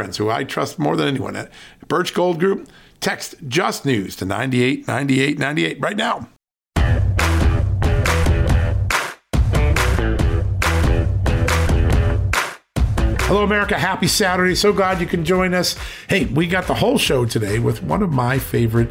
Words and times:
friends 0.00 0.16
who 0.16 0.30
I 0.30 0.44
trust 0.44 0.78
more 0.78 0.96
than 0.96 1.08
anyone 1.08 1.36
at 1.36 1.52
Birch 1.86 2.14
Gold 2.14 2.40
Group. 2.40 2.70
Text 3.00 3.34
Just 3.48 3.84
News 3.84 4.16
to 4.16 4.24
989898 4.24 5.78
right 5.78 5.94
now. 5.94 6.26
Hello, 13.26 13.44
America. 13.44 13.78
Happy 13.78 14.06
Saturday. 14.06 14.54
So 14.54 14.72
glad 14.72 15.02
you 15.02 15.06
can 15.06 15.22
join 15.22 15.52
us. 15.52 15.76
Hey, 16.08 16.24
we 16.24 16.46
got 16.46 16.66
the 16.66 16.74
whole 16.74 16.96
show 16.96 17.26
today 17.26 17.58
with 17.58 17.82
one 17.82 18.02
of 18.02 18.10
my 18.10 18.38
favorite 18.38 18.90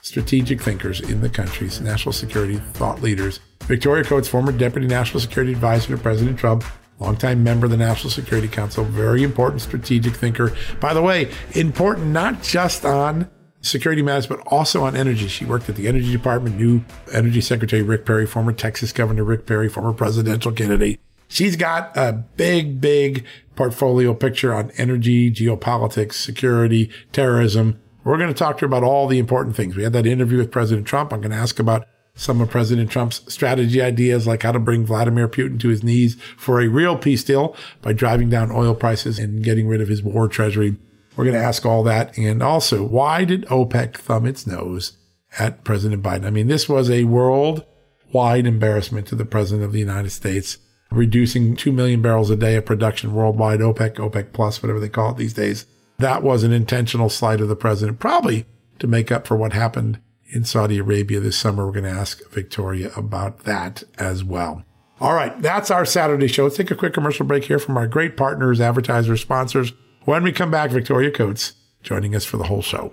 strategic 0.00 0.62
thinkers 0.62 1.02
in 1.02 1.20
the 1.20 1.28
country's 1.28 1.82
national 1.82 2.14
security 2.14 2.56
thought 2.72 3.02
leaders, 3.02 3.40
Victoria 3.64 4.04
Coates, 4.04 4.26
former 4.26 4.52
Deputy 4.52 4.86
National 4.86 5.20
Security 5.20 5.52
Advisor 5.52 5.94
to 5.94 6.02
President 6.02 6.38
Trump, 6.38 6.64
longtime 6.98 7.42
member 7.42 7.66
of 7.66 7.70
the 7.70 7.76
National 7.76 8.10
Security 8.10 8.48
Council, 8.48 8.84
very 8.84 9.22
important 9.22 9.62
strategic 9.62 10.14
thinker. 10.14 10.54
By 10.80 10.94
the 10.94 11.02
way, 11.02 11.30
important 11.52 12.08
not 12.08 12.42
just 12.42 12.84
on 12.84 13.30
security 13.60 14.02
matters, 14.02 14.26
but 14.26 14.40
also 14.46 14.84
on 14.84 14.96
energy. 14.96 15.28
She 15.28 15.44
worked 15.44 15.68
at 15.68 15.76
the 15.76 15.88
Energy 15.88 16.12
Department, 16.12 16.56
new 16.56 16.84
Energy 17.12 17.40
Secretary 17.40 17.82
Rick 17.82 18.06
Perry, 18.06 18.26
former 18.26 18.52
Texas 18.52 18.92
Governor 18.92 19.24
Rick 19.24 19.46
Perry, 19.46 19.68
former 19.68 19.92
presidential 19.92 20.52
candidate. 20.52 21.00
She's 21.28 21.56
got 21.56 21.96
a 21.96 22.12
big, 22.12 22.80
big 22.80 23.24
portfolio 23.56 24.14
picture 24.14 24.54
on 24.54 24.70
energy, 24.76 25.30
geopolitics, 25.30 26.14
security, 26.14 26.90
terrorism. 27.12 27.80
We're 28.04 28.18
going 28.18 28.32
to 28.32 28.34
talk 28.34 28.58
to 28.58 28.60
her 28.60 28.66
about 28.66 28.84
all 28.84 29.08
the 29.08 29.18
important 29.18 29.56
things. 29.56 29.74
We 29.74 29.82
had 29.82 29.92
that 29.94 30.06
interview 30.06 30.38
with 30.38 30.52
President 30.52 30.86
Trump. 30.86 31.12
I'm 31.12 31.20
going 31.20 31.32
to 31.32 31.36
ask 31.36 31.58
about 31.58 31.88
some 32.16 32.40
of 32.40 32.50
President 32.50 32.90
Trump's 32.90 33.22
strategy 33.32 33.80
ideas, 33.80 34.26
like 34.26 34.42
how 34.42 34.50
to 34.50 34.58
bring 34.58 34.84
Vladimir 34.84 35.28
Putin 35.28 35.60
to 35.60 35.68
his 35.68 35.84
knees 35.84 36.16
for 36.36 36.60
a 36.60 36.68
real 36.68 36.96
peace 36.96 37.22
deal 37.22 37.54
by 37.82 37.92
driving 37.92 38.30
down 38.30 38.50
oil 38.50 38.74
prices 38.74 39.18
and 39.18 39.44
getting 39.44 39.68
rid 39.68 39.82
of 39.82 39.88
his 39.88 40.02
war 40.02 40.26
treasury. 40.26 40.76
We're 41.14 41.24
going 41.24 41.36
to 41.36 41.44
ask 41.44 41.64
all 41.64 41.82
that. 41.84 42.16
And 42.18 42.42
also, 42.42 42.82
why 42.82 43.24
did 43.24 43.46
OPEC 43.46 43.96
thumb 43.96 44.26
its 44.26 44.46
nose 44.46 44.96
at 45.38 45.62
President 45.62 46.02
Biden? 46.02 46.26
I 46.26 46.30
mean, 46.30 46.48
this 46.48 46.68
was 46.68 46.90
a 46.90 47.04
worldwide 47.04 48.46
embarrassment 48.46 49.06
to 49.08 49.14
the 49.14 49.24
President 49.24 49.64
of 49.64 49.72
the 49.72 49.78
United 49.78 50.10
States, 50.10 50.58
reducing 50.90 51.54
2 51.54 51.70
million 51.70 52.00
barrels 52.00 52.30
a 52.30 52.36
day 52.36 52.56
of 52.56 52.64
production 52.64 53.12
worldwide, 53.12 53.60
OPEC, 53.60 53.96
OPEC 53.96 54.32
plus, 54.32 54.62
whatever 54.62 54.80
they 54.80 54.88
call 54.88 55.12
it 55.12 55.18
these 55.18 55.34
days. 55.34 55.66
That 55.98 56.22
was 56.22 56.44
an 56.44 56.52
intentional 56.52 57.08
slight 57.08 57.40
of 57.40 57.48
the 57.48 57.56
president, 57.56 57.98
probably 57.98 58.46
to 58.78 58.86
make 58.86 59.10
up 59.10 59.26
for 59.26 59.36
what 59.36 59.52
happened 59.52 60.00
in 60.28 60.44
Saudi 60.44 60.78
Arabia 60.78 61.20
this 61.20 61.36
summer. 61.36 61.66
We're 61.66 61.72
going 61.72 61.84
to 61.84 62.00
ask 62.00 62.28
Victoria 62.30 62.90
about 62.96 63.40
that 63.40 63.84
as 63.98 64.24
well. 64.24 64.64
All 65.00 65.14
right, 65.14 65.40
that's 65.42 65.70
our 65.70 65.84
Saturday 65.84 66.26
show. 66.26 66.44
Let's 66.44 66.56
take 66.56 66.70
a 66.70 66.74
quick 66.74 66.94
commercial 66.94 67.26
break 67.26 67.44
here 67.44 67.58
from 67.58 67.76
our 67.76 67.86
great 67.86 68.16
partners, 68.16 68.60
advertisers, 68.60 69.20
sponsors. 69.20 69.72
When 70.04 70.22
we 70.22 70.32
come 70.32 70.50
back, 70.50 70.70
Victoria 70.70 71.10
Coates 71.10 71.54
joining 71.82 72.16
us 72.16 72.24
for 72.24 72.36
the 72.36 72.44
whole 72.44 72.62
show. 72.62 72.92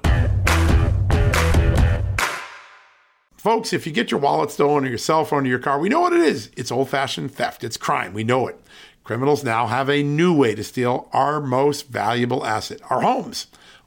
Folks, 3.37 3.73
if 3.73 3.85
you 3.85 3.91
get 3.91 4.11
your 4.11 4.19
wallet 4.19 4.51
stolen 4.51 4.85
or 4.85 4.89
your 4.89 4.97
cell 4.97 5.25
phone 5.25 5.45
or 5.45 5.49
your 5.49 5.59
car, 5.59 5.77
we 5.79 5.89
know 5.89 5.99
what 5.99 6.13
it 6.13 6.21
is. 6.21 6.49
It's 6.55 6.71
old 6.71 6.89
fashioned 6.89 7.31
theft, 7.31 7.63
it's 7.63 7.75
crime. 7.75 8.13
We 8.13 8.23
know 8.23 8.47
it. 8.47 8.57
Criminals 9.03 9.43
now 9.43 9.67
have 9.67 9.89
a 9.89 10.01
new 10.01 10.33
way 10.33 10.55
to 10.55 10.63
steal 10.63 11.09
our 11.11 11.41
most 11.41 11.89
valuable 11.89 12.45
asset, 12.45 12.79
our 12.89 13.01
homes. 13.01 13.47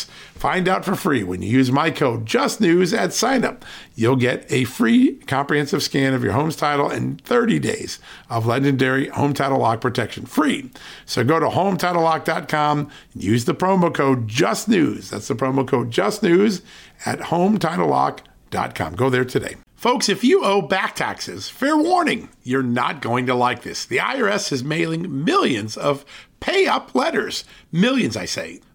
Find 0.00 0.68
out 0.68 0.84
for 0.84 0.94
free 0.94 1.22
when 1.22 1.42
you 1.42 1.50
use 1.50 1.70
my 1.70 1.90
code 1.90 2.26
JUSTNEWS 2.26 2.96
at 2.96 3.10
signup. 3.10 3.62
You'll 3.94 4.16
get 4.16 4.50
a 4.50 4.64
free 4.64 5.14
comprehensive 5.26 5.82
scan 5.82 6.14
of 6.14 6.24
your 6.24 6.32
home's 6.32 6.56
title 6.56 6.90
and 6.90 7.20
30 7.22 7.58
days 7.58 7.98
of 8.28 8.46
legendary 8.46 9.08
home 9.08 9.34
title 9.34 9.58
lock 9.58 9.80
protection 9.80 10.26
free. 10.26 10.70
So 11.06 11.22
go 11.24 11.38
to 11.38 11.46
hometitlelock.com 11.46 12.90
and 13.14 13.22
use 13.22 13.44
the 13.44 13.54
promo 13.54 13.94
code 13.94 14.28
JUSTNEWS. 14.28 15.10
That's 15.10 15.28
the 15.28 15.34
promo 15.34 15.66
code 15.66 15.90
JUSTNEWS 15.90 16.62
at 17.04 17.20
hometitlelock.com. 17.20 18.94
Go 18.94 19.10
there 19.10 19.24
today. 19.24 19.56
Folks, 19.82 20.08
if 20.08 20.22
you 20.22 20.44
owe 20.44 20.62
back 20.62 20.94
taxes, 20.94 21.48
fair 21.48 21.76
warning, 21.76 22.28
you're 22.44 22.62
not 22.62 23.02
going 23.02 23.26
to 23.26 23.34
like 23.34 23.62
this. 23.62 23.84
The 23.84 23.96
IRS 23.96 24.52
is 24.52 24.62
mailing 24.62 25.24
millions 25.24 25.76
of 25.76 26.04
pay 26.38 26.68
up 26.68 26.94
letters. 26.94 27.42
Millions, 27.72 28.16
I 28.16 28.26
say. 28.26 28.60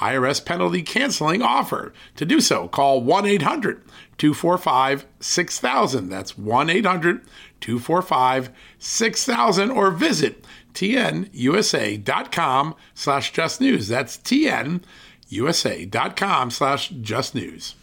IRS 0.00 0.44
penalty 0.44 0.82
canceling 0.82 1.42
offer. 1.42 1.92
To 2.16 2.24
do 2.24 2.40
so, 2.40 2.68
call 2.68 3.02
1 3.02 3.26
800 3.26 3.82
245 4.18 5.06
6000. 5.20 6.08
That's 6.08 6.36
1 6.36 6.70
800 6.70 7.20
245 7.60 8.50
6000 8.78 9.70
or 9.70 9.90
visit 9.90 10.44
tnusa.com 10.74 12.74
slash 12.94 13.32
just 13.32 13.60
news. 13.60 13.88
That's 13.88 14.16
tnusa.com 14.18 14.80
slash 16.50 16.88
just 16.88 17.34
news. 17.34 17.74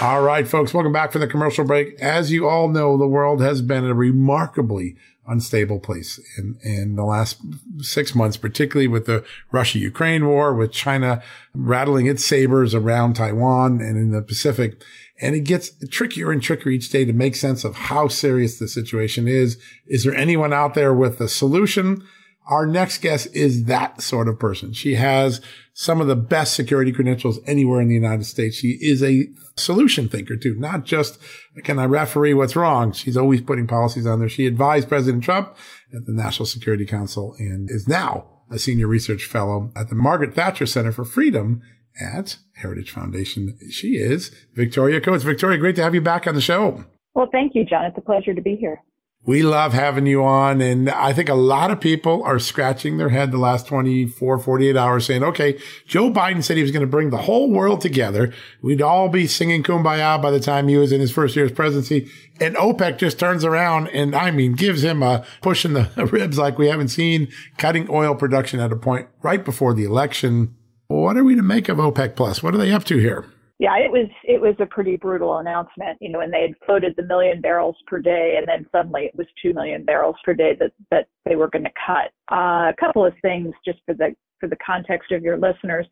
All 0.00 0.22
right, 0.22 0.46
folks, 0.46 0.74
welcome 0.74 0.92
back 0.92 1.12
from 1.12 1.22
the 1.22 1.26
commercial 1.26 1.64
break. 1.64 1.98
As 1.98 2.30
you 2.30 2.46
all 2.46 2.68
know, 2.68 2.98
the 2.98 3.06
world 3.06 3.40
has 3.40 3.62
been 3.62 3.84
a 3.84 3.94
remarkably 3.94 4.96
unstable 5.26 5.80
place 5.80 6.20
in, 6.36 6.58
in 6.62 6.96
the 6.96 7.04
last 7.04 7.40
six 7.78 8.14
months, 8.14 8.36
particularly 8.36 8.88
with 8.88 9.06
the 9.06 9.24
Russia 9.52 9.78
Ukraine 9.78 10.26
war, 10.26 10.54
with 10.54 10.72
China 10.72 11.22
rattling 11.54 12.06
its 12.06 12.24
sabers 12.24 12.74
around 12.74 13.14
Taiwan 13.14 13.80
and 13.80 13.96
in 13.96 14.10
the 14.10 14.22
Pacific. 14.22 14.82
And 15.20 15.34
it 15.34 15.40
gets 15.40 15.70
trickier 15.90 16.32
and 16.32 16.42
trickier 16.42 16.72
each 16.72 16.90
day 16.90 17.04
to 17.04 17.12
make 17.12 17.36
sense 17.36 17.64
of 17.64 17.74
how 17.74 18.08
serious 18.08 18.58
the 18.58 18.68
situation 18.68 19.28
is. 19.28 19.58
Is 19.86 20.04
there 20.04 20.14
anyone 20.14 20.52
out 20.52 20.74
there 20.74 20.92
with 20.92 21.20
a 21.20 21.28
solution? 21.28 22.04
Our 22.46 22.66
next 22.66 22.98
guest 22.98 23.28
is 23.34 23.64
that 23.64 24.02
sort 24.02 24.28
of 24.28 24.38
person. 24.38 24.72
She 24.74 24.96
has 24.96 25.40
some 25.72 26.00
of 26.00 26.06
the 26.06 26.16
best 26.16 26.54
security 26.54 26.92
credentials 26.92 27.40
anywhere 27.46 27.80
in 27.80 27.88
the 27.88 27.94
United 27.94 28.24
States. 28.24 28.56
She 28.56 28.78
is 28.82 29.02
a 29.02 29.28
solution 29.56 30.08
thinker 30.08 30.36
too, 30.36 30.54
not 30.58 30.84
just 30.84 31.18
can 31.62 31.78
I 31.78 31.86
referee 31.86 32.34
what's 32.34 32.56
wrong? 32.56 32.92
She's 32.92 33.16
always 33.16 33.40
putting 33.40 33.66
policies 33.66 34.06
on 34.06 34.18
there. 34.18 34.28
She 34.28 34.46
advised 34.46 34.88
President 34.88 35.24
Trump 35.24 35.56
at 35.94 36.06
the 36.06 36.12
National 36.12 36.46
Security 36.46 36.84
Council 36.84 37.34
and 37.38 37.70
is 37.70 37.88
now 37.88 38.26
a 38.50 38.58
senior 38.58 38.86
research 38.86 39.24
fellow 39.24 39.72
at 39.74 39.88
the 39.88 39.94
Margaret 39.94 40.34
Thatcher 40.34 40.66
Center 40.66 40.92
for 40.92 41.04
Freedom 41.04 41.62
at 42.00 42.36
Heritage 42.56 42.90
Foundation. 42.90 43.56
She 43.70 43.96
is 43.96 44.30
Victoria 44.54 45.00
Coates. 45.00 45.24
Victoria, 45.24 45.58
great 45.58 45.76
to 45.76 45.82
have 45.82 45.94
you 45.94 46.00
back 46.00 46.26
on 46.26 46.34
the 46.34 46.40
show. 46.40 46.84
Well, 47.14 47.28
thank 47.30 47.54
you, 47.54 47.64
John. 47.64 47.84
It's 47.86 47.96
a 47.96 48.00
pleasure 48.00 48.34
to 48.34 48.42
be 48.42 48.56
here. 48.56 48.82
We 49.26 49.42
love 49.42 49.72
having 49.72 50.06
you 50.06 50.22
on. 50.22 50.60
And 50.60 50.90
I 50.90 51.14
think 51.14 51.30
a 51.30 51.34
lot 51.34 51.70
of 51.70 51.80
people 51.80 52.22
are 52.24 52.38
scratching 52.38 52.98
their 52.98 53.08
head 53.08 53.32
the 53.32 53.38
last 53.38 53.66
24, 53.66 54.38
48 54.38 54.76
hours 54.76 55.06
saying, 55.06 55.22
okay, 55.22 55.58
Joe 55.86 56.10
Biden 56.10 56.42
said 56.44 56.58
he 56.58 56.62
was 56.62 56.72
going 56.72 56.82
to 56.82 56.86
bring 56.86 57.08
the 57.08 57.22
whole 57.22 57.50
world 57.50 57.80
together. 57.80 58.34
We'd 58.60 58.82
all 58.82 59.08
be 59.08 59.26
singing 59.26 59.62
kumbaya 59.62 60.20
by 60.20 60.30
the 60.30 60.40
time 60.40 60.68
he 60.68 60.76
was 60.76 60.92
in 60.92 61.00
his 61.00 61.10
first 61.10 61.36
year's 61.36 61.52
presidency. 61.52 62.10
And 62.38 62.54
OPEC 62.56 62.98
just 62.98 63.18
turns 63.18 63.44
around 63.44 63.88
and 63.88 64.14
I 64.14 64.30
mean, 64.30 64.52
gives 64.52 64.84
him 64.84 65.02
a 65.02 65.24
push 65.40 65.64
in 65.64 65.72
the 65.72 65.88
ribs 66.12 66.36
like 66.36 66.58
we 66.58 66.68
haven't 66.68 66.88
seen 66.88 67.28
cutting 67.56 67.88
oil 67.88 68.14
production 68.14 68.60
at 68.60 68.72
a 68.72 68.76
point 68.76 69.08
right 69.22 69.42
before 69.42 69.72
the 69.72 69.84
election. 69.84 70.54
What 70.88 71.16
are 71.16 71.24
we 71.24 71.34
to 71.34 71.42
make 71.42 71.70
of 71.70 71.78
OPEC 71.78 72.14
plus? 72.14 72.42
What 72.42 72.54
are 72.54 72.58
they 72.58 72.72
up 72.72 72.84
to 72.84 72.98
here? 72.98 73.24
Yeah, 73.64 73.78
it 73.78 73.90
was 73.90 74.10
it 74.24 74.38
was 74.38 74.54
a 74.58 74.66
pretty 74.66 74.96
brutal 74.96 75.38
announcement, 75.38 75.96
you 75.98 76.10
know, 76.10 76.20
and 76.20 76.30
they 76.30 76.42
had 76.42 76.66
floated 76.66 76.92
the 76.98 77.02
million 77.04 77.40
barrels 77.40 77.76
per 77.86 77.98
day, 77.98 78.34
and 78.36 78.46
then 78.46 78.66
suddenly 78.70 79.04
it 79.04 79.16
was 79.16 79.26
two 79.40 79.54
million 79.54 79.86
barrels 79.86 80.16
per 80.22 80.34
day 80.34 80.54
that 80.60 80.72
that 80.90 81.08
they 81.24 81.34
were 81.34 81.48
going 81.48 81.64
to 81.64 81.70
cut. 81.86 82.12
Uh, 82.30 82.68
a 82.68 82.74
couple 82.78 83.06
of 83.06 83.14
things 83.22 83.54
just 83.64 83.78
for 83.86 83.94
the 83.94 84.14
for 84.38 84.50
the 84.50 84.56
context 84.56 85.12
of 85.12 85.22
your 85.22 85.38
listeners. 85.38 85.86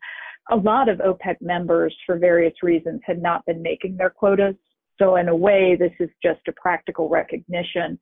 A 0.51 0.55
lot 0.55 0.87
of 0.87 0.99
OPEC 0.99 1.37
members, 1.41 1.95
for 2.05 2.19
various 2.19 2.53
reasons, 2.61 3.01
had 3.03 3.19
not 3.19 3.43
been 3.47 3.63
making 3.63 3.97
their 3.97 4.11
quotas. 4.11 4.53
So 5.01 5.15
in 5.15 5.27
a 5.27 5.35
way, 5.35 5.75
this 5.75 5.93
is 5.99 6.11
just 6.21 6.41
a 6.47 6.51
practical 6.51 7.09
recognition 7.09 7.99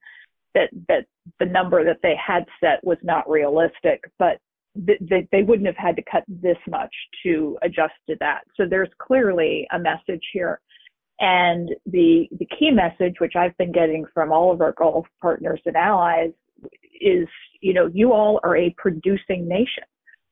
that 0.53 0.69
that 0.89 1.05
the 1.39 1.45
number 1.45 1.85
that 1.85 1.99
they 2.03 2.15
had 2.17 2.43
set 2.59 2.83
was 2.83 2.97
not 3.03 3.29
realistic. 3.29 4.03
But 4.19 4.37
they, 4.75 5.27
they 5.31 5.43
wouldn't 5.43 5.67
have 5.67 5.77
had 5.77 5.95
to 5.97 6.03
cut 6.09 6.23
this 6.27 6.57
much 6.69 6.93
to 7.23 7.57
adjust 7.61 7.93
to 8.09 8.15
that. 8.19 8.41
So 8.55 8.65
there's 8.69 8.89
clearly 8.99 9.67
a 9.71 9.79
message 9.79 10.23
here. 10.33 10.61
And 11.19 11.69
the, 11.85 12.27
the 12.39 12.47
key 12.57 12.71
message, 12.71 13.15
which 13.19 13.33
I've 13.35 13.55
been 13.57 13.71
getting 13.71 14.05
from 14.13 14.31
all 14.31 14.51
of 14.51 14.61
our 14.61 14.73
Gulf 14.73 15.05
partners 15.21 15.61
and 15.65 15.75
allies, 15.75 16.31
is, 16.99 17.27
you 17.61 17.73
know, 17.73 17.89
you 17.93 18.13
all 18.13 18.39
are 18.43 18.57
a 18.57 18.73
producing 18.77 19.47
nation. 19.47 19.83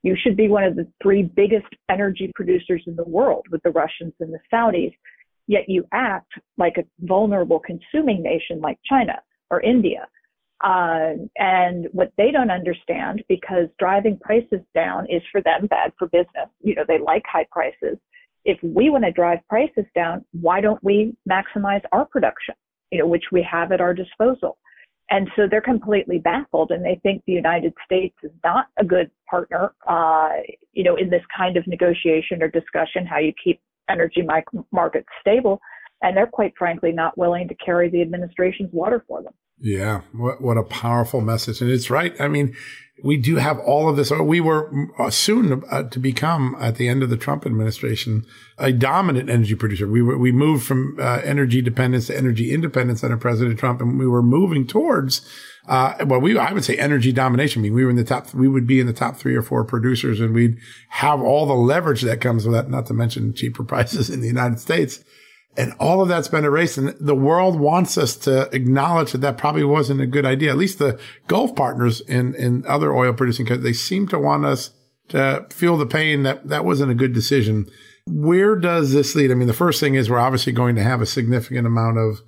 You 0.02 0.16
should 0.16 0.38
be 0.38 0.48
one 0.48 0.64
of 0.64 0.76
the 0.76 0.88
three 1.04 1.24
biggest 1.24 1.68
energy 1.90 2.32
producers 2.34 2.82
in 2.88 2.96
the 2.96 3.04
world 3.04 3.46
with 3.52 3.62
the 3.64 3.72
Russians 3.72 4.14
and 4.20 4.34
the 4.34 4.40
Saudis, 4.52 4.94
yet 5.48 5.64
you 5.68 5.86
act 5.92 6.32
like 6.58 6.78
a 6.78 6.86
vulnerable 7.02 7.60
consuming 7.60 8.24
nation 8.24 8.62
like 8.62 8.80
China 8.90 9.20
or 9.52 9.62
India. 9.62 10.08
Uh, 10.62 11.12
and 11.38 11.88
what 11.94 12.12
they 12.18 12.32
don't 12.32 12.52
understand, 12.52 13.24
because 13.30 13.68
driving 13.80 14.18
prices 14.20 14.60
down 14.76 15.06
is 15.10 15.22
for 15.32 15.42
them 15.42 15.68
bad 15.68 15.94
for 15.98 16.08
business. 16.08 16.50
You 16.62 16.76
know, 16.76 16.84
they 16.88 17.00
like 17.00 17.24
high 17.26 17.48
prices. 17.52 17.98
If 18.46 18.58
we 18.62 18.90
want 18.90 19.06
to 19.06 19.12
drive 19.12 19.40
prices 19.48 19.86
down, 19.96 20.26
why 20.32 20.60
don't 20.60 20.84
we 20.84 21.16
maximize 21.30 21.82
our 21.92 22.06
production, 22.06 22.56
you 22.92 23.00
know, 23.00 23.08
which 23.08 23.26
we 23.32 23.46
have 23.50 23.72
at 23.72 23.80
our 23.80 23.94
disposal? 23.94 24.58
And 25.12 25.30
so 25.36 25.48
they're 25.50 25.62
completely 25.62 26.20
baffled 26.20 26.72
and 26.72 26.86
they 26.86 27.00
think 27.02 27.24
the 27.26 27.34
United 27.34 27.74
States 27.84 28.16
is 28.22 28.32
not 28.44 28.68
a 28.78 28.86
good 28.86 29.10
partner, 29.30 29.74
uh, 29.88 30.30
you 30.74 30.84
know, 30.84 30.96
in 30.98 31.10
this 31.10 31.24
kind 31.36 31.58
of 31.58 31.66
negotiation 31.68 32.44
or 32.44 32.48
discussion, 32.48 33.06
how 33.06 33.18
you 33.18 33.34
keep 33.44 33.60
energy 33.90 34.24
markets 34.72 35.08
stable. 35.20 35.60
And 36.02 36.16
they're 36.16 36.28
quite 36.28 36.54
frankly 36.58 36.92
not 36.92 37.18
willing 37.18 37.48
to 37.48 37.56
carry 37.56 37.90
the 37.90 38.02
administration's 38.02 38.72
water 38.72 39.04
for 39.08 39.24
them. 39.24 39.34
Yeah, 39.62 40.02
what 40.14 40.42
what 40.42 40.58
a 40.58 40.64
powerful 40.64 41.22
message, 41.22 41.62
and 41.62 41.70
it's 41.70 41.90
right. 41.90 42.14
I 42.20 42.28
mean, 42.30 42.56
we 43.04 43.18
do 43.18 43.36
have 43.38 43.60
all 43.60 43.90
of 43.90 43.96
this. 43.98 44.12
We 44.12 44.42
were 44.42 44.72
soon 45.10 45.64
uh, 45.70 45.84
to 45.84 46.00
become, 46.00 46.56
at 46.60 46.76
the 46.76 46.88
end 46.88 47.04
of 47.04 47.10
the 47.10 47.18
Trump 47.18 47.46
administration, 47.46 48.26
a 48.58 48.72
dominant 48.72 49.30
energy 49.30 49.56
producer. 49.56 49.88
We 49.88 50.02
were 50.02 50.18
we 50.18 50.32
moved 50.32 50.66
from 50.66 50.98
uh, 51.00 51.22
energy 51.24 51.62
dependence 51.62 52.08
to 52.08 52.18
energy 52.18 52.54
independence 52.54 53.04
under 53.04 53.18
President 53.18 53.60
Trump, 53.60 53.82
and 53.82 54.00
we 54.00 54.08
were 54.08 54.24
moving 54.24 54.66
towards. 54.66 55.28
Uh, 55.68 55.94
well, 56.06 56.20
we 56.20 56.38
I 56.38 56.52
would 56.52 56.66
say 56.66 56.78
energy 56.78 57.12
domination. 57.12 57.62
I 57.62 57.64
mean, 57.64 57.74
we 57.74 57.84
were 57.84 57.92
in 57.92 57.96
the 57.96 58.04
top. 58.04 58.34
We 58.34 58.48
would 58.48 58.68
be 58.68 58.80
in 58.80 58.88
the 58.88 58.94
top 58.94 59.18
three 59.18 59.36
or 59.36 59.42
four 59.42 59.64
producers, 59.64 60.20
and 60.20 60.34
we'd 60.34 60.58
have 60.90 61.22
all 61.22 61.46
the 61.46 61.54
leverage 61.54 62.02
that 62.02 62.22
comes 62.22 62.46
with 62.46 62.54
that. 62.54 62.70
Not 62.70 62.86
to 62.88 62.94
mention 62.94 63.34
cheaper 63.34 63.64
prices 63.66 64.10
in 64.10 64.22
the 64.22 64.28
United 64.28 64.60
States. 64.60 65.04
And 65.60 65.74
all 65.78 66.02
of 66.02 66.08
that's 66.08 66.30
been 66.30 66.46
erased. 66.46 66.78
And 66.78 66.96
the 67.02 67.14
world 67.14 67.60
wants 67.60 67.98
us 67.98 68.16
to 68.18 68.50
acknowledge 68.56 69.12
that 69.12 69.18
that 69.20 69.38
probably 69.38 69.66
wasn't 69.66 70.00
a 70.00 70.08
good 70.08 70.26
idea. 70.26 70.52
At 70.52 70.58
least 70.58 70.80
the 70.80 70.98
Gulf 71.28 71.54
partners 71.54 72.00
in, 72.00 72.34
in 72.36 72.66
other 72.66 72.96
oil 72.96 73.12
producing 73.12 73.46
countries, 73.46 73.66
they 73.66 73.74
seem 73.74 74.08
to 74.08 74.18
want 74.18 74.46
us 74.46 74.72
to 75.10 75.46
feel 75.50 75.76
the 75.76 75.86
pain 75.86 76.24
that 76.24 76.48
that 76.48 76.64
wasn't 76.64 76.92
a 76.92 76.96
good 76.96 77.14
decision. 77.14 77.66
Where 78.08 78.56
does 78.56 78.94
this 78.94 79.16
lead? 79.16 79.32
I 79.32 79.34
mean, 79.34 79.50
the 79.50 79.54
first 79.54 79.82
thing 79.82 79.96
is 79.96 80.10
we're 80.10 80.18
obviously 80.18 80.54
going 80.54 80.78
to 80.78 80.84
have 80.84 81.02
a 81.02 81.06
significant 81.06 81.68
amount 81.68 81.98
of 81.98 82.22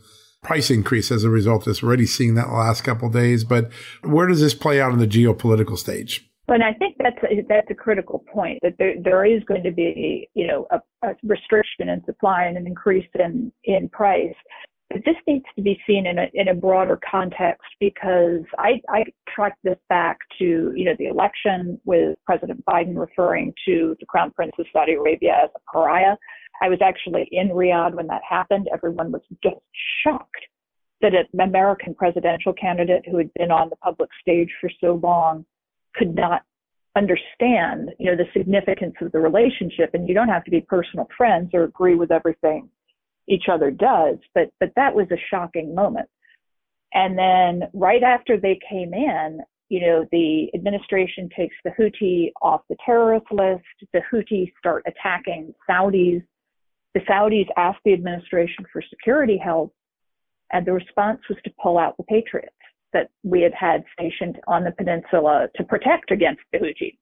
price 0.43 0.69
increase 0.69 1.09
as 1.09 1.23
a 1.23 1.29
result 1.29 1.61
of 1.61 1.65
this. 1.65 1.81
We're 1.81 1.87
already 1.87 2.07
seeing 2.07 2.35
that 2.35 2.49
last 2.49 2.81
couple 2.81 3.09
days, 3.09 3.45
but 3.45 3.71
where 4.03 4.27
does 4.27 4.41
this 4.41 4.53
play 4.53 4.81
out 4.81 4.91
on 4.91 4.99
the 4.99 5.07
geopolitical 5.07 5.77
stage? 5.77 6.29
But 6.51 6.61
I 6.61 6.73
think 6.73 6.97
that's 6.99 7.15
a, 7.23 7.45
that's 7.47 7.71
a 7.71 7.73
critical 7.73 8.25
point 8.29 8.59
that 8.61 8.73
there, 8.77 8.95
there 9.01 9.23
is 9.23 9.41
going 9.45 9.63
to 9.63 9.71
be, 9.71 10.27
you 10.33 10.47
know, 10.47 10.67
a, 10.71 10.81
a 11.07 11.15
restriction 11.23 11.87
in 11.87 12.03
supply 12.03 12.43
and 12.43 12.57
an 12.57 12.67
increase 12.67 13.07
in, 13.17 13.53
in 13.63 13.87
price. 13.87 14.35
But 14.89 14.99
this 15.05 15.15
needs 15.25 15.45
to 15.55 15.61
be 15.61 15.79
seen 15.87 16.07
in 16.07 16.19
a, 16.19 16.27
in 16.33 16.49
a 16.49 16.53
broader 16.53 16.99
context 17.09 17.63
because 17.79 18.41
I, 18.57 18.81
I 18.89 19.05
track 19.33 19.53
this 19.63 19.77
back 19.87 20.17
to, 20.39 20.73
you 20.75 20.83
know, 20.83 20.95
the 20.99 21.05
election 21.05 21.79
with 21.85 22.17
President 22.25 22.65
Biden 22.65 22.99
referring 22.99 23.53
to 23.65 23.95
the 24.01 24.05
Crown 24.05 24.31
Prince 24.31 24.51
of 24.59 24.65
Saudi 24.73 24.95
Arabia 24.95 25.43
as 25.45 25.51
a 25.55 25.71
pariah. 25.71 26.17
I 26.61 26.67
was 26.67 26.79
actually 26.83 27.29
in 27.31 27.47
Riyadh 27.47 27.93
when 27.93 28.07
that 28.07 28.23
happened. 28.29 28.67
Everyone 28.73 29.13
was 29.13 29.21
just 29.41 29.55
shocked 30.03 30.35
that 31.01 31.13
an 31.15 31.39
American 31.39 31.95
presidential 31.95 32.51
candidate 32.51 33.03
who 33.09 33.19
had 33.19 33.33
been 33.35 33.51
on 33.51 33.69
the 33.69 33.77
public 33.77 34.09
stage 34.21 34.49
for 34.59 34.69
so 34.81 34.99
long 35.01 35.45
could 35.95 36.15
not 36.15 36.43
understand, 36.95 37.91
you 37.99 38.11
know, 38.11 38.17
the 38.17 38.29
significance 38.33 38.95
of 39.01 39.11
the 39.11 39.19
relationship. 39.19 39.91
And 39.93 40.07
you 40.07 40.13
don't 40.13 40.27
have 40.27 40.43
to 40.45 40.51
be 40.51 40.61
personal 40.61 41.07
friends 41.17 41.51
or 41.53 41.63
agree 41.63 41.95
with 41.95 42.11
everything 42.11 42.69
each 43.27 43.45
other 43.51 43.71
does, 43.71 44.17
but 44.33 44.49
but 44.59 44.71
that 44.75 44.93
was 44.93 45.07
a 45.11 45.17
shocking 45.29 45.73
moment. 45.73 46.09
And 46.93 47.17
then 47.17 47.69
right 47.73 48.03
after 48.03 48.37
they 48.37 48.59
came 48.69 48.93
in, 48.93 49.39
you 49.69 49.79
know, 49.79 50.05
the 50.11 50.49
administration 50.53 51.29
takes 51.35 51.55
the 51.63 51.71
Houthi 51.71 52.31
off 52.41 52.61
the 52.67 52.75
terrorist 52.85 53.27
list. 53.31 53.63
The 53.93 54.01
Houthis 54.11 54.51
start 54.59 54.83
attacking 54.85 55.53
Saudis. 55.69 56.23
The 56.93 56.99
Saudis 57.01 57.47
ask 57.55 57.79
the 57.85 57.93
administration 57.93 58.65
for 58.73 58.81
security 58.89 59.37
help, 59.37 59.73
and 60.51 60.65
the 60.65 60.73
response 60.73 61.21
was 61.29 61.37
to 61.45 61.51
pull 61.61 61.77
out 61.77 61.95
the 61.95 62.03
Patriots 62.03 62.51
that 62.93 63.09
we 63.23 63.41
had 63.41 63.53
had 63.53 63.83
stationed 63.93 64.39
on 64.47 64.63
the 64.63 64.71
peninsula 64.71 65.47
to 65.55 65.63
protect 65.63 66.11
against 66.11 66.41
the 66.51 66.59
Houthis. 66.59 66.97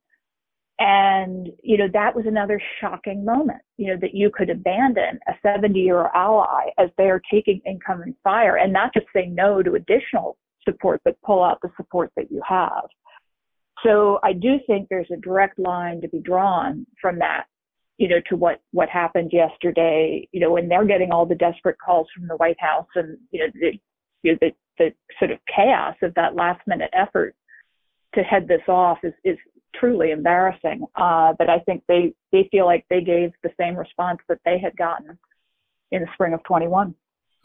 And, 0.81 1.49
you 1.61 1.77
know, 1.77 1.89
that 1.91 2.15
was 2.15 2.25
another 2.25 2.61
shocking 2.79 3.25
moment, 3.25 3.61
you 3.75 3.87
know, 3.87 3.97
that 3.99 4.15
you 4.15 4.31
could 4.33 4.49
abandon 4.49 5.19
a 5.27 5.33
70 5.43 5.77
year 5.77 6.09
ally 6.15 6.69
as 6.77 6.89
they 6.97 7.09
are 7.09 7.21
taking 7.31 7.61
incoming 7.65 8.15
fire 8.23 8.55
and 8.55 8.71
not 8.71 8.93
just 8.93 9.07
say 9.13 9.25
no 9.25 9.61
to 9.61 9.75
additional 9.75 10.37
support, 10.63 11.01
but 11.03 11.21
pull 11.21 11.43
out 11.43 11.59
the 11.61 11.69
support 11.75 12.11
that 12.15 12.31
you 12.31 12.41
have. 12.47 12.85
So 13.83 14.19
I 14.23 14.31
do 14.31 14.57
think 14.67 14.87
there's 14.89 15.11
a 15.11 15.17
direct 15.17 15.59
line 15.59 15.99
to 16.01 16.07
be 16.07 16.19
drawn 16.19 16.85
from 17.01 17.19
that 17.19 17.45
you 17.99 18.07
know, 18.07 18.21
to 18.29 18.37
what 18.37 18.61
what 18.71 18.89
happened 18.89 19.31
yesterday. 19.33 20.27
You 20.31 20.39
know, 20.39 20.51
when 20.51 20.69
they're 20.69 20.85
getting 20.85 21.11
all 21.11 21.25
the 21.25 21.35
desperate 21.35 21.75
calls 21.85 22.07
from 22.15 22.27
the 22.27 22.37
White 22.37 22.59
House, 22.59 22.87
and 22.95 23.17
you 23.29 23.41
know, 23.41 23.47
the 23.53 23.79
you 24.23 24.31
know, 24.31 24.37
the, 24.41 24.51
the 24.79 24.93
sort 25.19 25.31
of 25.31 25.39
chaos 25.53 25.95
of 26.01 26.15
that 26.15 26.35
last 26.35 26.61
minute 26.65 26.89
effort 26.93 27.35
to 28.15 28.23
head 28.23 28.47
this 28.47 28.61
off 28.67 28.97
is 29.03 29.13
is 29.23 29.37
truly 29.75 30.11
embarrassing. 30.11 30.85
Uh, 30.95 31.33
but 31.37 31.49
I 31.49 31.59
think 31.59 31.83
they 31.87 32.13
they 32.31 32.47
feel 32.51 32.65
like 32.65 32.85
they 32.89 33.01
gave 33.01 33.31
the 33.43 33.51
same 33.59 33.75
response 33.75 34.19
that 34.27 34.39
they 34.45 34.57
had 34.57 34.75
gotten 34.75 35.19
in 35.91 36.01
the 36.01 36.07
spring 36.13 36.33
of 36.33 36.43
21. 36.43 36.95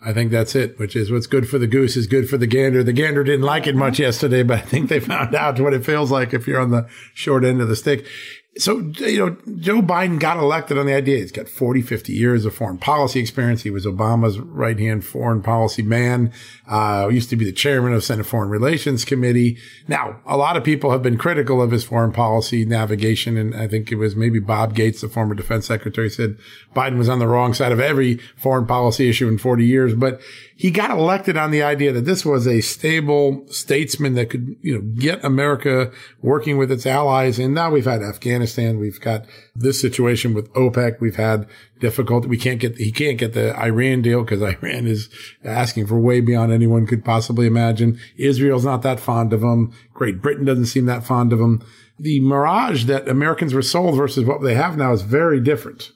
I 0.04 0.12
think 0.12 0.30
that's 0.30 0.54
it, 0.54 0.78
which 0.78 0.96
is 0.96 1.10
what's 1.10 1.26
good 1.26 1.48
for 1.48 1.58
the 1.58 1.66
goose 1.66 1.96
is 1.96 2.06
good 2.06 2.28
for 2.28 2.36
the 2.36 2.46
gander. 2.46 2.82
The 2.82 2.92
gander 2.92 3.24
didn't 3.24 3.46
like 3.46 3.66
it 3.66 3.76
much 3.76 3.98
yesterday, 3.98 4.42
but 4.42 4.58
I 4.58 4.62
think 4.62 4.88
they 4.88 5.00
found 5.00 5.34
out 5.34 5.60
what 5.60 5.72
it 5.72 5.84
feels 5.84 6.10
like 6.10 6.34
if 6.34 6.46
you're 6.46 6.60
on 6.60 6.70
the 6.70 6.88
short 7.14 7.44
end 7.44 7.60
of 7.60 7.68
the 7.68 7.76
stick 7.76 8.06
so, 8.56 8.78
you 8.78 9.18
know, 9.18 9.36
Joe 9.56 9.82
Biden 9.82 10.20
got 10.20 10.36
elected 10.36 10.78
on 10.78 10.86
the 10.86 10.94
idea. 10.94 11.18
He's 11.18 11.32
got 11.32 11.48
40, 11.48 11.82
50 11.82 12.12
years 12.12 12.44
of 12.44 12.54
foreign 12.54 12.78
policy 12.78 13.18
experience. 13.18 13.62
He 13.62 13.70
was 13.70 13.84
Obama's 13.84 14.38
right 14.38 14.78
hand 14.78 15.04
foreign 15.04 15.42
policy 15.42 15.82
man. 15.82 16.32
Uh, 16.68 17.08
used 17.10 17.30
to 17.30 17.36
be 17.36 17.44
the 17.44 17.52
chairman 17.52 17.92
of 17.92 18.04
Senate 18.04 18.26
Foreign 18.26 18.50
Relations 18.50 19.04
Committee. 19.04 19.58
Now, 19.88 20.20
a 20.24 20.36
lot 20.36 20.56
of 20.56 20.62
people 20.62 20.92
have 20.92 21.02
been 21.02 21.18
critical 21.18 21.60
of 21.60 21.72
his 21.72 21.82
foreign 21.82 22.12
policy 22.12 22.64
navigation. 22.64 23.36
And 23.36 23.56
I 23.56 23.66
think 23.66 23.90
it 23.90 23.96
was 23.96 24.14
maybe 24.14 24.38
Bob 24.38 24.74
Gates, 24.74 25.00
the 25.00 25.08
former 25.08 25.34
defense 25.34 25.66
secretary 25.66 26.08
said 26.08 26.36
Biden 26.76 26.96
was 26.96 27.08
on 27.08 27.18
the 27.18 27.26
wrong 27.26 27.54
side 27.54 27.72
of 27.72 27.80
every 27.80 28.18
foreign 28.36 28.66
policy 28.66 29.08
issue 29.08 29.26
in 29.26 29.36
40 29.36 29.64
years. 29.64 29.94
But 29.94 30.20
he 30.56 30.70
got 30.70 30.90
elected 30.90 31.36
on 31.36 31.50
the 31.50 31.62
idea 31.62 31.92
that 31.92 32.04
this 32.04 32.24
was 32.24 32.46
a 32.46 32.60
stable 32.60 33.44
statesman 33.48 34.14
that 34.14 34.30
could, 34.30 34.54
you 34.62 34.74
know, 34.74 34.80
get 34.80 35.24
America 35.24 35.90
working 36.22 36.58
with 36.58 36.70
its 36.70 36.86
allies. 36.86 37.40
And 37.40 37.54
now 37.54 37.70
we've 37.70 37.84
had 37.84 38.02
Afghanistan. 38.02 38.78
We've 38.78 39.00
got 39.00 39.26
this 39.56 39.80
situation 39.80 40.32
with 40.32 40.52
OPEC. 40.52 41.00
We've 41.00 41.16
had 41.16 41.48
difficulty. 41.80 42.28
We 42.28 42.38
can't 42.38 42.60
get, 42.60 42.76
he 42.76 42.92
can't 42.92 43.18
get 43.18 43.32
the 43.32 43.56
Iran 43.58 44.02
deal 44.02 44.22
because 44.22 44.42
Iran 44.62 44.86
is 44.86 45.08
asking 45.42 45.88
for 45.88 45.98
way 45.98 46.20
beyond 46.20 46.52
anyone 46.52 46.86
could 46.86 47.04
possibly 47.04 47.48
imagine. 47.48 47.98
Israel's 48.16 48.64
not 48.64 48.82
that 48.82 49.00
fond 49.00 49.32
of 49.32 49.42
him. 49.42 49.72
Great 49.92 50.22
Britain 50.22 50.44
doesn't 50.44 50.66
seem 50.66 50.86
that 50.86 51.04
fond 51.04 51.32
of 51.32 51.40
him. 51.40 51.66
The 51.98 52.20
mirage 52.20 52.84
that 52.84 53.08
Americans 53.08 53.54
were 53.54 53.62
sold 53.62 53.96
versus 53.96 54.24
what 54.24 54.42
they 54.42 54.54
have 54.54 54.76
now 54.76 54.92
is 54.92 55.02
very 55.02 55.40
different. 55.40 55.90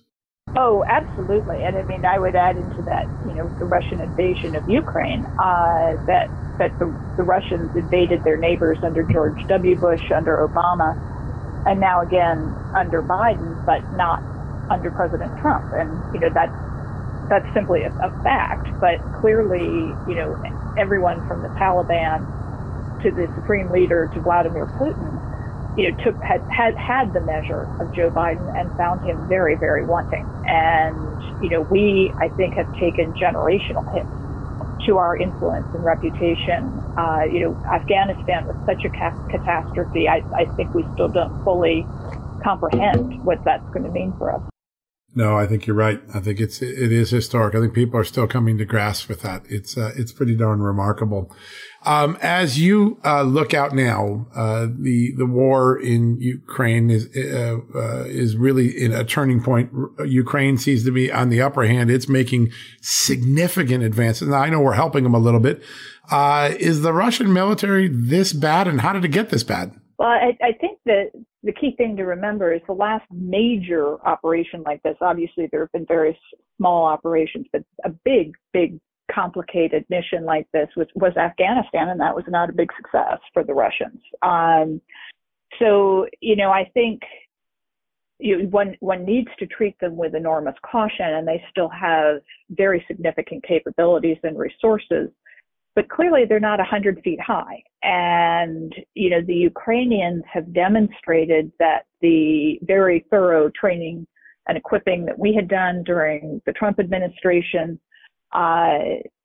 Oh, 0.56 0.84
absolutely. 0.88 1.62
And 1.64 1.76
I 1.76 1.82
mean, 1.82 2.04
I 2.04 2.18
would 2.18 2.34
add 2.34 2.56
into 2.58 2.82
that, 2.82 3.08
you 3.24 3.34
know, 3.34 3.48
the 3.58 3.66
Russian 3.66 4.00
invasion 4.00 4.56
of 4.56 4.68
Ukraine, 4.68 5.26
uh, 5.38 5.96
that, 6.06 6.30
that 6.58 6.78
the, 6.78 6.86
the 7.16 7.22
Russians 7.24 7.70
invaded 7.76 8.24
their 8.24 8.36
neighbors 8.36 8.78
under 8.82 9.02
George 9.04 9.46
W. 9.48 9.76
Bush, 9.76 10.10
under 10.14 10.36
Obama, 10.46 10.96
and 11.64 11.80
now 11.80 12.00
again 12.02 12.58
under 12.74 13.02
Biden, 13.02 13.64
but 13.64 13.82
not 13.92 14.24
under 14.70 14.90
President 14.90 15.36
Trump. 15.36 15.72
And, 15.72 16.02
you 16.12 16.20
know, 16.20 16.30
that's, 16.34 16.56
that's 17.28 17.46
simply 17.54 17.82
a, 17.84 17.90
a 18.00 18.10
fact. 18.22 18.68
But 18.80 19.00
clearly, 19.12 19.98
you 20.06 20.14
know, 20.14 20.36
everyone 20.76 21.22
from 21.28 21.42
the 21.42 21.50
Taliban 21.50 22.28
to 23.02 23.10
the 23.12 23.28
supreme 23.34 23.70
leader 23.70 24.08
to 24.14 24.20
Vladimir 24.20 24.66
Putin 24.66 25.17
you 25.78 25.88
know, 25.88 25.94
took 26.04 26.16
had, 26.22 26.42
had 26.50 26.74
had 26.76 27.12
the 27.12 27.20
measure 27.20 27.70
of 27.80 27.92
Joe 27.94 28.10
Biden 28.10 28.48
and 28.56 28.72
found 28.76 29.00
him 29.04 29.26
very, 29.28 29.56
very 29.56 29.86
wanting. 29.86 30.28
And 30.44 31.20
you 31.38 31.50
know, 31.50 31.62
we 31.62 32.14
I 32.20 32.30
think 32.30 32.54
have 32.56 32.66
taken 32.78 33.14
generational 33.14 33.84
hits 33.94 34.10
to 34.86 34.98
our 34.98 35.16
influence 35.16 35.68
and 35.72 35.84
reputation. 35.84 36.82
Uh, 36.96 37.20
you 37.30 37.40
know, 37.42 37.60
Afghanistan 37.72 38.44
was 38.46 38.56
such 38.68 38.82
a 38.84 38.90
ca- 38.90 39.14
catastrophe. 39.30 40.08
I, 40.08 40.24
I 40.36 40.50
think 40.56 40.70
we 40.74 40.90
still 40.92 41.08
don't 41.10 41.32
fully 41.44 41.88
comprehend 42.42 43.14
what 43.22 43.38
that's 43.44 43.64
going 43.72 43.84
to 43.84 43.90
mean 43.90 44.14
for 44.18 44.34
us. 44.34 44.42
No, 45.14 45.36
I 45.36 45.46
think 45.46 45.66
you're 45.66 45.74
right. 45.74 46.00
I 46.14 46.20
think 46.20 46.38
it's 46.38 46.60
it 46.60 46.92
is 46.92 47.10
historic. 47.10 47.54
I 47.54 47.60
think 47.60 47.72
people 47.72 47.98
are 47.98 48.04
still 48.04 48.28
coming 48.28 48.58
to 48.58 48.64
grasp 48.64 49.08
with 49.08 49.22
that. 49.22 49.42
It's 49.48 49.76
uh, 49.76 49.92
it's 49.96 50.12
pretty 50.12 50.36
darn 50.36 50.60
remarkable. 50.60 51.34
Um, 51.86 52.18
as 52.20 52.60
you 52.60 53.00
uh, 53.04 53.22
look 53.22 53.54
out 53.54 53.74
now, 53.74 54.26
uh, 54.34 54.66
the 54.66 55.14
the 55.16 55.24
war 55.24 55.80
in 55.80 56.20
Ukraine 56.20 56.90
is 56.90 57.08
uh, 57.16 57.56
uh, 57.74 58.04
is 58.04 58.36
really 58.36 58.68
in 58.68 58.92
a 58.92 59.02
turning 59.02 59.42
point. 59.42 59.70
Ukraine 60.04 60.58
seems 60.58 60.84
to 60.84 60.92
be 60.92 61.10
on 61.10 61.30
the 61.30 61.40
upper 61.40 61.66
hand. 61.66 61.90
It's 61.90 62.08
making 62.08 62.50
significant 62.82 63.84
advances. 63.84 64.28
Now 64.28 64.40
I 64.42 64.50
know 64.50 64.60
we're 64.60 64.72
helping 64.74 65.04
them 65.04 65.14
a 65.14 65.18
little 65.18 65.40
bit. 65.40 65.62
Uh, 66.10 66.50
is 66.58 66.82
the 66.82 66.92
Russian 66.92 67.32
military 67.32 67.88
this 67.88 68.34
bad, 68.34 68.68
and 68.68 68.82
how 68.82 68.92
did 68.92 69.04
it 69.06 69.08
get 69.08 69.30
this 69.30 69.42
bad? 69.42 69.72
Well, 69.98 70.08
I, 70.08 70.36
I 70.42 70.52
think 70.52 70.78
that 70.84 71.10
the 71.42 71.52
key 71.52 71.74
thing 71.76 71.96
to 71.96 72.04
remember 72.04 72.52
is 72.52 72.60
the 72.66 72.72
last 72.72 73.04
major 73.12 74.04
operation 74.06 74.62
like 74.64 74.82
this. 74.82 74.96
Obviously, 75.00 75.48
there 75.50 75.60
have 75.60 75.72
been 75.72 75.86
various 75.86 76.16
small 76.56 76.84
operations, 76.84 77.46
but 77.52 77.62
a 77.84 77.90
big, 78.04 78.34
big, 78.52 78.78
complicated 79.10 79.86
mission 79.88 80.24
like 80.24 80.46
this 80.52 80.68
was, 80.76 80.86
was 80.94 81.16
Afghanistan, 81.16 81.88
and 81.88 82.00
that 82.00 82.14
was 82.14 82.24
not 82.28 82.50
a 82.50 82.52
big 82.52 82.68
success 82.76 83.18
for 83.32 83.42
the 83.42 83.54
Russians. 83.54 84.00
Um, 84.22 84.82
so, 85.58 86.06
you 86.20 86.36
know, 86.36 86.50
I 86.50 86.70
think 86.74 87.00
you, 88.18 88.48
one 88.50 88.76
one 88.80 89.04
needs 89.04 89.28
to 89.38 89.46
treat 89.46 89.78
them 89.80 89.96
with 89.96 90.14
enormous 90.14 90.56
caution, 90.68 91.06
and 91.06 91.26
they 91.26 91.42
still 91.50 91.70
have 91.70 92.16
very 92.50 92.84
significant 92.86 93.44
capabilities 93.44 94.18
and 94.24 94.38
resources 94.38 95.08
but 95.78 95.88
clearly 95.88 96.24
they're 96.24 96.40
not 96.40 96.58
100 96.58 97.00
feet 97.04 97.20
high. 97.20 97.62
And, 97.84 98.74
you 98.94 99.10
know, 99.10 99.22
the 99.24 99.32
Ukrainians 99.32 100.24
have 100.28 100.52
demonstrated 100.52 101.52
that 101.60 101.82
the 102.00 102.58
very 102.62 103.06
thorough 103.10 103.48
training 103.50 104.04
and 104.48 104.58
equipping 104.58 105.04
that 105.04 105.16
we 105.16 105.32
had 105.32 105.46
done 105.46 105.84
during 105.84 106.42
the 106.46 106.52
Trump 106.52 106.80
administration, 106.80 107.78
uh, 108.32 108.78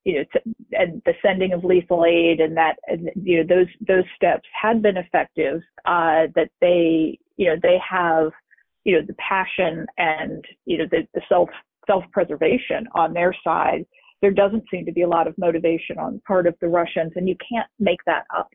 you 0.05 0.19
know, 0.19 0.25
and 0.73 1.01
the 1.07 1.15
sending 1.23 1.53
of 1.53 1.63
lethal 1.63 2.05
aid 2.05 2.39
and 2.39 2.55
that, 2.55 2.75
and, 2.85 3.09
you 3.15 3.37
know, 3.37 3.55
those, 3.55 3.73
those 3.87 4.05
steps 4.15 4.47
had 4.53 4.83
been 4.83 4.97
effective, 4.97 5.59
uh, 5.85 6.27
that 6.35 6.51
they, 6.61 7.17
you 7.35 7.47
know, 7.47 7.55
they 7.63 7.79
have, 7.79 8.29
you 8.83 8.93
know, 8.93 9.03
the 9.07 9.15
passion 9.15 9.87
and, 9.97 10.45
you 10.65 10.77
know, 10.77 10.85
the, 10.91 11.07
the 11.15 11.21
self, 11.27 11.49
self-preservation 11.87 12.87
on 12.93 13.11
their 13.11 13.35
side 13.43 13.87
there 14.23 14.31
doesn't 14.31 14.63
seem 14.71 14.85
to 14.85 14.91
be 14.93 15.01
a 15.01 15.07
lot 15.07 15.27
of 15.27 15.37
motivation 15.37 15.99
on 15.99 16.21
part 16.25 16.47
of 16.47 16.55
the 16.61 16.67
Russians, 16.69 17.11
and 17.17 17.27
you 17.27 17.35
can't 17.47 17.67
make 17.77 17.99
that 18.05 18.23
up. 18.33 18.49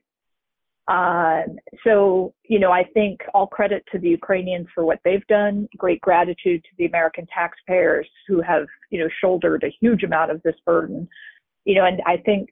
Uh, 0.88 1.42
so, 1.84 2.32
you 2.48 2.58
know, 2.58 2.72
I 2.72 2.84
think 2.94 3.20
all 3.34 3.46
credit 3.46 3.84
to 3.92 3.98
the 3.98 4.08
Ukrainians 4.08 4.66
for 4.74 4.86
what 4.86 4.98
they've 5.04 5.26
done. 5.26 5.68
Great 5.76 6.00
gratitude 6.00 6.64
to 6.64 6.70
the 6.78 6.86
American 6.86 7.26
taxpayers 7.26 8.08
who 8.26 8.40
have, 8.40 8.66
you 8.88 8.98
know, 8.98 9.10
shouldered 9.20 9.62
a 9.62 9.74
huge 9.78 10.04
amount 10.04 10.30
of 10.30 10.42
this 10.42 10.54
burden. 10.64 11.06
You 11.66 11.74
know, 11.74 11.84
and 11.84 12.00
I 12.06 12.16
think, 12.16 12.48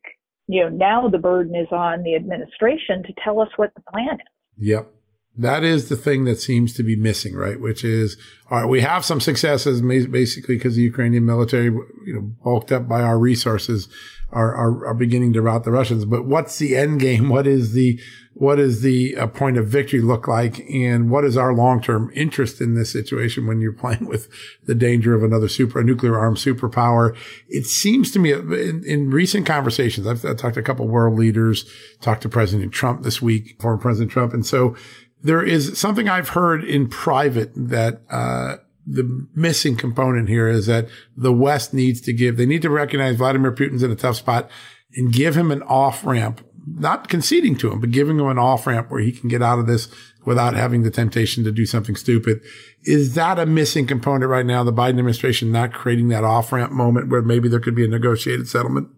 you 0.46 0.62
know, 0.62 0.68
now 0.68 1.08
the 1.08 1.16
burden 1.16 1.56
is 1.56 1.68
on 1.72 2.02
the 2.02 2.16
administration 2.16 3.02
to 3.04 3.14
tell 3.24 3.40
us 3.40 3.48
what 3.56 3.72
the 3.74 3.82
plan 3.90 4.16
is. 4.16 4.28
Yep. 4.58 4.92
That 5.38 5.64
is 5.64 5.88
the 5.88 5.96
thing 5.96 6.24
that 6.24 6.40
seems 6.40 6.72
to 6.74 6.82
be 6.82 6.96
missing, 6.96 7.34
right? 7.34 7.60
Which 7.60 7.84
is, 7.84 8.16
all 8.50 8.60
right, 8.60 8.68
we 8.68 8.80
have 8.80 9.04
some 9.04 9.20
successes 9.20 9.82
basically 9.82 10.56
because 10.56 10.76
the 10.76 10.82
Ukrainian 10.82 11.26
military, 11.26 11.66
you 11.66 12.14
know, 12.14 12.22
bulked 12.42 12.72
up 12.72 12.88
by 12.88 13.02
our 13.02 13.18
resources 13.18 13.88
are, 14.32 14.54
are, 14.54 14.86
are 14.86 14.94
beginning 14.94 15.32
to 15.34 15.42
rout 15.42 15.64
the 15.64 15.70
Russians. 15.70 16.04
But 16.04 16.24
what's 16.24 16.58
the 16.58 16.76
end 16.76 17.00
game? 17.00 17.28
What 17.28 17.46
is 17.46 17.72
the, 17.72 18.00
what 18.32 18.58
is 18.58 18.82
the 18.82 19.16
uh, 19.16 19.26
point 19.28 19.56
of 19.56 19.68
victory 19.68 20.00
look 20.00 20.26
like? 20.26 20.60
And 20.70 21.10
what 21.10 21.24
is 21.24 21.36
our 21.36 21.54
long-term 21.54 22.10
interest 22.14 22.60
in 22.60 22.74
this 22.74 22.92
situation 22.92 23.46
when 23.46 23.60
you're 23.60 23.72
playing 23.84 24.06
with 24.06 24.28
the 24.64 24.74
danger 24.74 25.14
of 25.14 25.22
another 25.22 25.48
super, 25.48 25.84
nuclear 25.84 26.18
armed 26.18 26.38
superpower? 26.38 27.16
It 27.48 27.66
seems 27.66 28.10
to 28.12 28.18
me 28.18 28.32
in, 28.32 28.84
in 28.86 29.10
recent 29.10 29.46
conversations, 29.46 30.06
I've, 30.06 30.24
I've 30.24 30.36
talked 30.36 30.54
to 30.54 30.60
a 30.60 30.64
couple 30.64 30.88
world 30.88 31.18
leaders, 31.18 31.70
talked 32.00 32.22
to 32.22 32.28
President 32.28 32.72
Trump 32.72 33.02
this 33.02 33.22
week, 33.22 33.60
former 33.60 33.78
President 33.78 34.10
Trump. 34.10 34.34
And 34.34 34.44
so 34.44 34.76
there 35.22 35.42
is 35.42 35.78
something 35.78 36.08
I've 36.08 36.30
heard 36.30 36.64
in 36.64 36.88
private 36.88 37.52
that, 37.54 38.02
uh, 38.10 38.56
the 38.86 39.26
missing 39.34 39.76
component 39.76 40.28
here 40.28 40.48
is 40.48 40.66
that 40.66 40.88
the 41.16 41.32
West 41.32 41.74
needs 41.74 42.00
to 42.02 42.12
give, 42.12 42.36
they 42.36 42.46
need 42.46 42.62
to 42.62 42.70
recognize 42.70 43.16
Vladimir 43.16 43.50
Putin's 43.50 43.82
in 43.82 43.90
a 43.90 43.96
tough 43.96 44.16
spot 44.16 44.48
and 44.94 45.12
give 45.12 45.36
him 45.36 45.50
an 45.50 45.62
off 45.62 46.06
ramp, 46.06 46.40
not 46.66 47.08
conceding 47.08 47.56
to 47.56 47.72
him, 47.72 47.80
but 47.80 47.90
giving 47.90 48.18
him 48.18 48.28
an 48.28 48.38
off 48.38 48.66
ramp 48.66 48.90
where 48.90 49.00
he 49.00 49.10
can 49.10 49.28
get 49.28 49.42
out 49.42 49.58
of 49.58 49.66
this 49.66 49.88
without 50.24 50.54
having 50.54 50.82
the 50.82 50.90
temptation 50.90 51.44
to 51.44 51.52
do 51.52 51.66
something 51.66 51.96
stupid. 51.96 52.40
Is 52.84 53.14
that 53.14 53.38
a 53.38 53.46
missing 53.46 53.86
component 53.86 54.30
right 54.30 54.46
now? 54.46 54.62
The 54.62 54.72
Biden 54.72 54.90
administration 54.90 55.50
not 55.50 55.72
creating 55.72 56.08
that 56.08 56.24
off 56.24 56.52
ramp 56.52 56.72
moment 56.72 57.08
where 57.08 57.22
maybe 57.22 57.48
there 57.48 57.60
could 57.60 57.74
be 57.74 57.84
a 57.84 57.88
negotiated 57.88 58.48
settlement? 58.48 58.88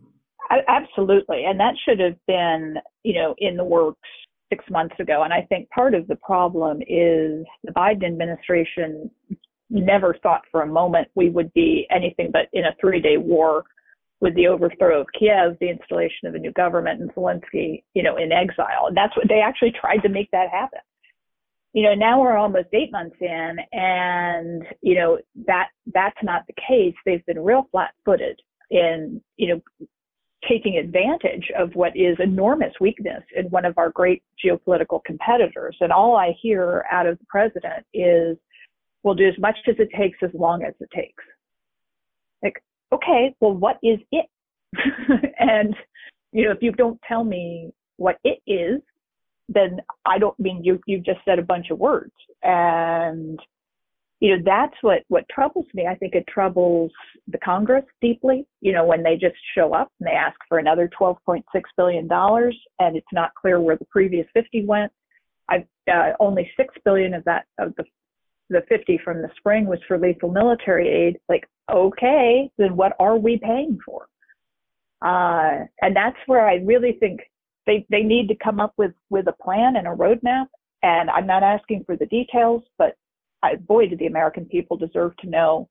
Absolutely. 0.69 1.45
And 1.47 1.61
that 1.61 1.75
should 1.85 2.01
have 2.01 2.17
been, 2.27 2.77
you 3.03 3.15
know, 3.15 3.35
in 3.39 3.57
the 3.57 3.65
works 3.65 4.09
six 4.51 4.65
months 4.71 4.95
ago. 4.99 5.23
And 5.23 5.33
I 5.33 5.43
think 5.43 5.69
part 5.71 5.95
of 5.95 6.07
the 6.09 6.17
problem 6.17 6.79
is 6.83 7.45
the 7.65 7.73
Biden 7.77 8.05
administration 8.05 9.11
never 9.71 10.15
thought 10.23 10.43
for 10.51 10.63
a 10.63 10.67
moment 10.67 11.09
we 11.15 11.29
would 11.31 11.53
be 11.53 11.87
anything 11.91 12.31
but 12.33 12.49
in 12.53 12.65
a 12.65 12.75
three 12.81 13.01
day 13.01 13.17
war 13.19 13.65
with 14.21 14.35
the 14.35 14.49
overthrow 14.49 15.01
of 15.03 15.07
Kiev, 15.19 15.57
the 15.61 15.69
installation 15.69 16.27
of 16.27 16.35
a 16.35 16.39
new 16.39 16.53
government, 16.53 17.01
and 17.01 17.15
Zelensky, 17.15 17.85
you 17.95 18.03
know, 18.03 18.17
in 18.17 18.33
exile. 18.33 18.87
And 18.89 18.97
that's 18.97 19.17
what 19.17 19.29
they 19.29 19.41
actually 19.41 19.73
tried 19.81 19.99
to 19.99 20.09
make 20.09 20.31
that 20.33 20.49
happen. 20.51 20.81
you 21.73 21.83
know, 21.83 21.95
now 21.95 22.21
we're 22.21 22.37
almost 22.37 22.69
eight 22.73 22.91
months 22.91 23.17
in, 23.21 23.57
and 23.73 24.65
you 24.81 24.95
know 24.95 25.19
that 25.47 25.69
that's 25.95 26.17
not 26.23 26.43
the 26.47 26.55
case. 26.55 26.95
They've 27.05 27.25
been 27.27 27.39
real 27.39 27.69
flat-footed 27.71 28.41
in 28.71 29.21
you 29.37 29.49
know 29.49 29.89
taking 30.47 30.77
advantage 30.77 31.51
of 31.59 31.75
what 31.75 31.97
is 31.97 32.17
enormous 32.21 32.73
weakness 32.81 33.23
in 33.35 33.47
one 33.47 33.65
of 33.65 33.77
our 33.77 33.91
great 33.91 34.23
geopolitical 34.45 35.03
competitors. 35.05 35.77
And 35.81 35.93
all 35.93 36.17
I 36.17 36.37
hear 36.41 36.85
out 36.91 37.07
of 37.07 37.19
the 37.19 37.25
president 37.29 37.85
is, 37.93 38.39
"We'll 39.03 39.15
do 39.15 39.29
as 39.29 39.39
much 39.39 39.57
as 39.67 39.77
it 39.79 39.91
takes, 39.97 40.19
as 40.23 40.33
long 40.35 40.63
as 40.63 40.75
it 40.81 40.91
takes." 40.91 41.25
Like, 42.43 42.63
okay, 42.93 43.35
well, 43.41 43.55
what 43.55 43.79
is 43.83 43.99
it? 44.13 44.27
and 45.39 45.75
you 46.33 46.45
know, 46.45 46.53
if 46.53 46.63
you 46.63 46.73
don't 46.73 47.01
tell 47.03 47.25
me 47.25 47.73
what 47.97 48.19
it 48.23 48.41
is, 48.47 48.81
then 49.49 49.81
I 50.05 50.19
don't 50.19 50.39
mean 50.39 50.63
you 50.63 50.81
you've 50.87 51.05
just 51.05 51.21
said 51.25 51.39
a 51.39 51.43
bunch 51.43 51.71
of 51.71 51.79
words. 51.79 52.13
And 52.43 53.41
you 54.21 54.37
know, 54.37 54.43
that's 54.45 54.75
what 54.81 55.03
what 55.09 55.29
troubles 55.29 55.67
me. 55.75 55.87
I 55.87 55.95
think 55.95 56.15
it 56.15 56.25
troubles 56.29 56.91
the 57.29 57.39
Congress 57.39 57.85
deeply. 58.01 58.47
You 58.61 58.73
know, 58.73 58.85
when 58.85 59.03
they 59.03 59.15
just 59.15 59.37
show 59.55 59.75
up 59.75 59.93
and 60.01 60.09
they 60.09 60.13
ask 60.17 60.37
for 60.49 60.59
another 60.59 60.91
12.6 61.01 61.43
billion 61.77 62.09
dollars, 62.09 62.59
and 62.81 62.97
it's 62.97 63.07
not 63.13 63.31
clear 63.41 63.61
where 63.61 63.77
the 63.77 63.87
previous 63.87 64.27
50 64.35 64.65
went. 64.67 64.93
I 65.49 65.65
uh, 65.91 66.13
only 66.21 66.51
six 66.57 66.75
billion 66.85 67.15
of 67.15 67.25
that 67.25 67.47
of 67.59 67.75
the 67.77 67.85
the 68.51 68.63
50 68.69 69.01
from 69.05 69.23
the 69.23 69.31
spring 69.37 69.67
was 69.67 69.79
for 69.87 69.99
lethal 69.99 70.31
military 70.31 70.89
aid. 70.89 71.19
Like, 71.29 71.47
okay, 71.71 72.51
then 72.59 72.77
what 72.77 72.95
are 72.99 73.17
we 73.17 73.39
paying 73.39 73.79
for? 73.85 74.07
Uh, 75.03 75.67
and 75.81 75.95
that's 75.95 76.17
where 76.27 76.49
I 76.49 76.57
really 76.57 76.97
think 76.99 77.21
they, 77.67 77.87
they 77.91 78.03
need 78.03 78.29
to 78.29 78.35
come 78.43 78.59
up 78.59 78.73
with, 78.77 78.93
with 79.11 79.29
a 79.29 79.43
plan 79.43 79.77
and 79.77 79.87
a 79.87 79.91
roadmap. 79.91 80.47
And 80.83 81.11
I'm 81.11 81.27
not 81.27 81.43
asking 81.43 81.85
for 81.85 81.97
the 81.97 82.07
details, 82.07 82.63
but 82.79 82.97
I, 83.43 83.57
boy, 83.57 83.89
do 83.89 83.97
the 83.97 84.07
American 84.07 84.47
people 84.47 84.77
deserve 84.77 85.17
to 85.19 85.29
know, 85.29 85.69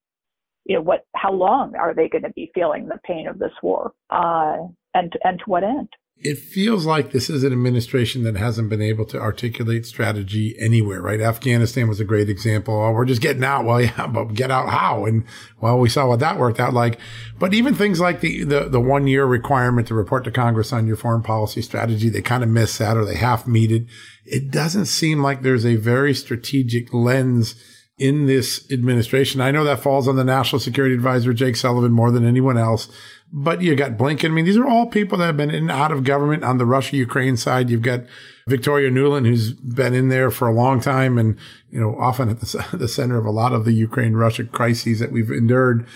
you 0.66 0.76
know, 0.76 0.82
what, 0.82 1.06
how 1.16 1.32
long 1.32 1.76
are 1.76 1.94
they 1.94 2.10
going 2.10 2.24
to 2.24 2.32
be 2.32 2.52
feeling 2.54 2.88
the 2.88 3.00
pain 3.04 3.28
of 3.28 3.40
this 3.40 3.52
war, 3.62 3.94
uh, 4.10 4.58
and 4.94 5.14
and 5.24 5.40
to 5.40 5.46
what 5.46 5.64
end? 5.64 5.90
It 6.20 6.40
feels 6.40 6.86
like 6.86 7.12
this 7.12 7.30
is 7.30 7.44
an 7.44 7.54
administration 7.54 8.24
that 8.24 8.36
hasn't 8.36 8.70
been 8.70 8.82
able 8.82 9.06
to 9.06 9.20
articulate 9.20 9.86
strategy 9.86 10.56
anywhere, 10.58 11.00
right? 11.00 11.22
Afghanistan 11.22 11.88
was 11.88 12.00
a 12.00 12.06
great 12.06 12.28
example. 12.28 12.74
Oh, 12.74 12.92
we're 12.92 13.06
just 13.06 13.22
getting 13.22 13.44
out. 13.44 13.66
Well, 13.66 13.82
yeah, 13.82 14.08
but 14.08 14.34
get 14.34 14.50
out 14.50 14.70
how? 14.70 15.06
And 15.06 15.26
well, 15.62 15.78
we 15.78 15.90
saw 15.90 16.08
what 16.08 16.20
that 16.20 16.40
worked 16.40 16.60
out 16.60 16.74
like. 16.74 17.00
But 17.38 17.54
even 17.54 17.76
things 17.76 18.00
like 18.00 18.22
the, 18.22 18.44
the, 18.44 18.68
the 18.68 18.82
one 18.82 19.06
year 19.06 19.26
requirement 19.26 19.88
to 19.90 19.94
report 19.94 20.24
to 20.24 20.32
Congress 20.32 20.74
on 20.74 20.88
your 20.88 20.98
foreign 20.98 21.22
policy 21.22 21.62
strategy, 21.62 22.10
they 22.10 22.24
kind 22.24 22.44
of 22.44 22.50
miss 22.50 22.80
that 22.80 22.98
or 22.98 23.06
they 23.06 23.16
half 23.16 23.46
meet 23.46 23.72
it. 23.72 23.86
It 24.26 24.50
doesn't 24.50 24.88
seem 24.88 25.22
like 25.22 25.44
there's 25.44 25.66
a 25.66 25.76
very 25.76 26.16
strategic 26.16 26.94
lens 26.94 27.56
in 27.98 28.28
this 28.28 28.70
administration. 28.72 29.42
I 29.42 29.52
know 29.52 29.64
that 29.64 29.80
falls 29.80 30.08
on 30.08 30.16
the 30.16 30.24
national 30.24 30.60
security 30.60 30.94
advisor, 30.94 31.34
Jake 31.34 31.56
Sullivan, 31.56 31.92
more 31.92 32.12
than 32.12 32.26
anyone 32.26 32.58
else. 32.58 32.90
But 33.34 33.62
you 33.62 33.76
got 33.76 33.98
Blinken. 33.98 34.26
I 34.26 34.30
mean, 34.30 34.46
these 34.46 34.58
are 34.58 34.68
all 34.68 34.86
people 34.86 35.18
that 35.18 35.26
have 35.26 35.38
been 35.38 35.50
in 35.50 35.64
and 35.64 35.72
out 35.72 35.92
of 35.92 36.04
government 36.04 36.44
on 36.44 36.60
the 36.60 36.66
Russia 36.66 36.96
Ukraine 36.96 37.38
side. 37.38 37.70
You've 37.70 37.82
got 37.82 38.04
Victoria 38.48 38.90
Nuland, 38.90 39.26
who's 39.26 39.52
been 39.52 39.94
in 39.94 40.10
there 40.10 40.32
for 40.32 40.48
a 40.48 40.54
long 40.54 40.80
time 40.80 41.18
and, 41.18 41.38
you 41.70 41.80
know, 41.80 41.98
often 42.00 42.30
at 42.30 42.40
the, 42.40 42.66
the 42.78 42.88
center 42.88 43.18
of 43.18 43.26
a 43.26 43.32
lot 43.32 43.52
of 43.52 43.66
the 43.66 43.74
Ukraine 43.74 44.14
Russia 44.14 44.46
crises 44.46 45.00
that 45.00 45.12
we've 45.12 45.32
endured. 45.32 45.88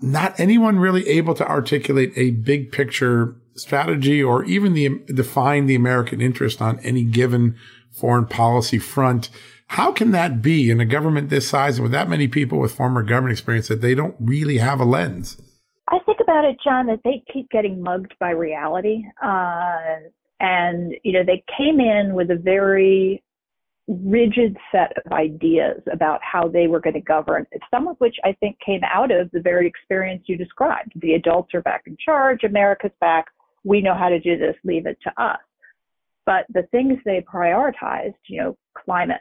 Not 0.00 0.38
anyone 0.38 0.78
really 0.78 1.06
able 1.08 1.34
to 1.34 1.46
articulate 1.46 2.12
a 2.14 2.30
big 2.30 2.70
picture 2.70 3.34
strategy 3.56 4.22
or 4.22 4.44
even 4.44 4.74
the, 4.74 5.00
define 5.12 5.66
the 5.66 5.74
American 5.74 6.20
interest 6.20 6.62
on 6.62 6.78
any 6.80 7.02
given 7.02 7.56
foreign 7.90 8.26
policy 8.26 8.78
front. 8.78 9.28
How 9.68 9.92
can 9.92 10.10
that 10.12 10.42
be 10.42 10.70
in 10.70 10.80
a 10.80 10.84
government 10.84 11.28
this 11.28 11.48
size 11.48 11.80
with 11.80 11.92
that 11.92 12.08
many 12.08 12.26
people 12.26 12.58
with 12.58 12.74
former 12.74 13.02
government 13.02 13.32
experience 13.32 13.68
that 13.68 13.80
they 13.80 13.94
don't 13.94 14.16
really 14.18 14.58
have 14.58 14.80
a 14.80 14.84
lens? 14.84 15.40
I 15.88 15.98
think 16.04 16.18
about 16.20 16.44
it, 16.44 16.56
John, 16.62 16.86
that 16.86 17.00
they 17.04 17.22
keep 17.32 17.48
getting 17.50 17.82
mugged 17.82 18.14
by 18.18 18.30
reality. 18.30 19.04
Uh, 19.22 20.08
and, 20.40 20.94
you 21.02 21.12
know, 21.12 21.22
they 21.24 21.42
came 21.56 21.80
in 21.80 22.14
with 22.14 22.30
a 22.30 22.36
very 22.36 23.22
rigid 23.88 24.56
set 24.70 24.92
of 25.04 25.12
ideas 25.12 25.80
about 25.90 26.20
how 26.22 26.46
they 26.46 26.66
were 26.66 26.80
going 26.80 26.94
to 26.94 27.00
govern, 27.00 27.46
some 27.70 27.88
of 27.88 27.96
which 27.98 28.16
I 28.22 28.32
think 28.40 28.58
came 28.64 28.82
out 28.84 29.10
of 29.10 29.30
the 29.32 29.40
very 29.40 29.66
experience 29.66 30.24
you 30.26 30.36
described. 30.36 30.92
The 30.96 31.14
adults 31.14 31.54
are 31.54 31.62
back 31.62 31.84
in 31.86 31.96
charge, 32.04 32.44
America's 32.44 32.90
back, 33.00 33.26
we 33.64 33.80
know 33.80 33.94
how 33.94 34.08
to 34.08 34.20
do 34.20 34.36
this, 34.36 34.56
leave 34.64 34.86
it 34.86 34.98
to 35.04 35.22
us. 35.22 35.38
But 36.26 36.44
the 36.50 36.64
things 36.70 36.98
they 37.04 37.22
prioritized, 37.22 38.14
you 38.28 38.42
know, 38.42 38.56
climate, 38.76 39.20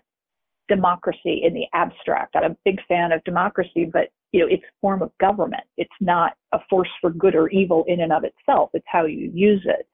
democracy 0.67 1.41
in 1.43 1.53
the 1.53 1.65
abstract. 1.73 2.36
I'm 2.36 2.51
a 2.51 2.58
big 2.65 2.80
fan 2.88 3.12
of 3.12 3.23
democracy, 3.23 3.89
but 3.91 4.10
you 4.32 4.41
know, 4.41 4.47
it's 4.49 4.63
a 4.63 4.80
form 4.82 5.01
of 5.01 5.12
government. 5.19 5.63
It's 5.77 5.89
not 6.01 6.34
a 6.51 6.60
force 6.69 6.89
for 6.99 7.12
good 7.12 7.36
or 7.36 7.49
evil 7.49 7.86
in 7.88 8.01
and 8.01 8.12
of 8.12 8.23
itself. 8.23 8.69
It's 8.73 8.86
how 8.88 9.06
you 9.06 9.32
use 9.34 9.65
it. 9.65 9.88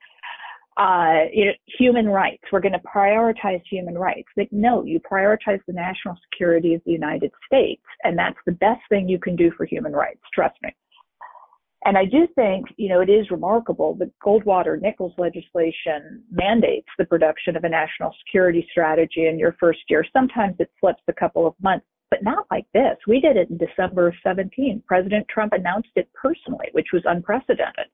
Uh, 0.76 1.26
you 1.32 1.46
know, 1.46 1.52
human 1.78 2.08
rights. 2.08 2.42
We're 2.52 2.60
going 2.60 2.74
to 2.74 2.80
prioritize 2.80 3.62
human 3.70 3.96
rights. 3.96 4.28
But 4.36 4.48
no, 4.52 4.84
you 4.84 5.00
prioritize 5.00 5.60
the 5.68 5.74
national 5.74 6.18
security 6.32 6.74
of 6.74 6.82
the 6.86 6.92
United 6.92 7.32
States, 7.46 7.84
and 8.04 8.18
that's 8.18 8.40
the 8.48 8.54
best 8.54 8.82
thing 8.90 9.08
you 9.08 9.20
can 9.20 9.36
do 9.36 9.52
for 9.56 9.66
human 9.66 9.94
rights. 9.94 10.22
Trust 10.34 10.56
me. 10.64 10.74
And 11.86 11.98
I 11.98 12.06
do 12.06 12.28
think, 12.36 12.68
you 12.78 12.88
know, 12.88 13.02
it 13.02 13.10
is 13.10 13.30
remarkable 13.30 13.96
that 13.96 14.12
Goldwater 14.26 14.80
Nichols 14.80 15.14
legislation 15.18 16.24
mandates 16.32 16.88
the 16.98 17.06
production 17.06 17.58
of 17.58 17.66
a 17.66 17.70
national 17.70 18.16
security 18.26 18.66
strategy 18.72 19.28
in 19.28 19.38
your 19.38 19.58
first 19.60 19.82
year. 19.90 20.06
Sometimes 20.14 20.56
it 20.60 20.72
slips 20.80 21.04
a 21.10 21.14
couple 21.14 21.46
of 21.46 21.56
months, 21.62 21.86
but 22.10 22.24
not 22.24 22.46
like 22.50 22.66
this. 22.74 22.96
We 23.06 23.20
did 23.20 23.36
it 23.36 23.50
in 23.50 23.58
December 23.58 24.08
of 24.08 24.14
17. 24.24 24.84
President 24.88 25.28
Trump 25.28 25.52
announced 25.52 25.90
it 25.96 26.10
personally, 26.14 26.68
which 26.72 26.88
was 26.94 27.04
unprecedented. 27.06 27.88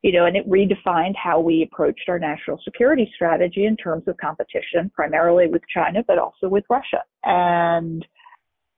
You 0.00 0.12
know, 0.12 0.24
and 0.24 0.36
it 0.36 0.48
redefined 0.48 1.14
how 1.14 1.38
we 1.38 1.62
approached 1.62 2.08
our 2.08 2.18
national 2.18 2.60
security 2.64 3.10
strategy 3.14 3.66
in 3.66 3.76
terms 3.76 4.08
of 4.08 4.16
competition, 4.16 4.90
primarily 4.94 5.48
with 5.48 5.62
China, 5.72 6.02
but 6.08 6.18
also 6.18 6.48
with 6.48 6.64
Russia. 6.70 7.02
And, 7.24 8.04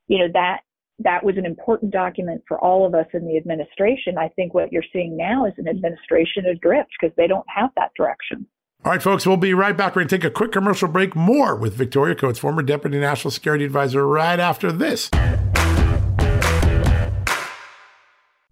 you 0.09 0.19
know, 0.19 0.29
that 0.35 0.61
that 1.01 1.25
was 1.25 1.37
an 1.37 1.45
important 1.45 1.93
document 1.93 2.43
for 2.47 2.59
all 2.59 2.87
of 2.87 2.95
us 2.95 3.07
in 3.13 3.27
the 3.27 3.37
administration. 3.37 4.17
I 4.19 4.29
think 4.29 4.55
what 4.55 4.73
you're 4.73 4.85
seeing 4.93 5.17
now 5.17 5.45
is 5.47 5.55
an 5.59 5.69
administration 5.69 6.47
adrift 6.47 6.91
because 7.01 7.15
they 7.17 7.27
don't 7.27 7.47
have 7.55 7.71
that 7.77 7.91
direction. 7.97 8.47
All 8.85 8.93
right, 8.93 9.03
folks, 9.03 9.27
we'll 9.27 9.39
be 9.39 9.55
right 9.55 9.77
back. 9.77 9.97
We're 9.97 10.03
going 10.03 10.09
to 10.09 10.19
take 10.19 10.25
a 10.25 10.31
quick 10.31 10.53
commercial 10.53 10.89
break. 10.89 11.17
More 11.17 11.57
with 11.57 11.75
Victoria 11.75 12.15
Coates, 12.15 12.39
former 12.39 12.63
Deputy 12.63 12.99
National 12.99 13.31
Security 13.31 13.65
Advisor, 13.65 14.07
right 14.07 14.39
after 14.39 14.71
this. 14.71 15.11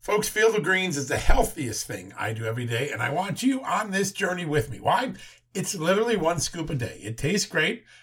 Folks, 0.01 0.29
Field 0.29 0.57
of 0.57 0.65
Greens 0.65 0.97
is 0.97 1.07
the 1.07 1.19
healthiest 1.19 1.87
thing 1.87 2.13
I 2.19 2.33
do 2.33 2.45
every 2.45 2.67
day, 2.67 2.91
and 2.91 3.03
I 3.03 3.11
want 3.11 3.43
you 3.43 3.63
on 3.63 3.93
this 3.93 4.11
journey 4.11 4.45
with 4.45 4.69
me. 4.69 4.81
Why? 4.81 5.13
It's 5.55 5.75
literally 5.77 6.17
one 6.17 6.41
scoop 6.41 6.71
a 6.71 6.75
day. 6.75 6.99
It 7.03 7.19
tastes 7.19 7.47
great. 7.47 7.85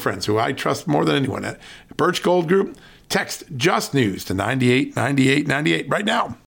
friends 0.00 0.26
who 0.26 0.38
I 0.38 0.52
trust 0.52 0.88
more 0.88 1.04
than 1.04 1.16
anyone 1.16 1.44
at 1.44 1.60
Birch 1.96 2.22
Gold 2.22 2.48
Group. 2.48 2.76
Text 3.08 3.44
Just 3.56 3.92
News 3.92 4.24
to 4.26 4.34
989898 4.34 5.88
right 5.88 6.04
now. 6.04 6.38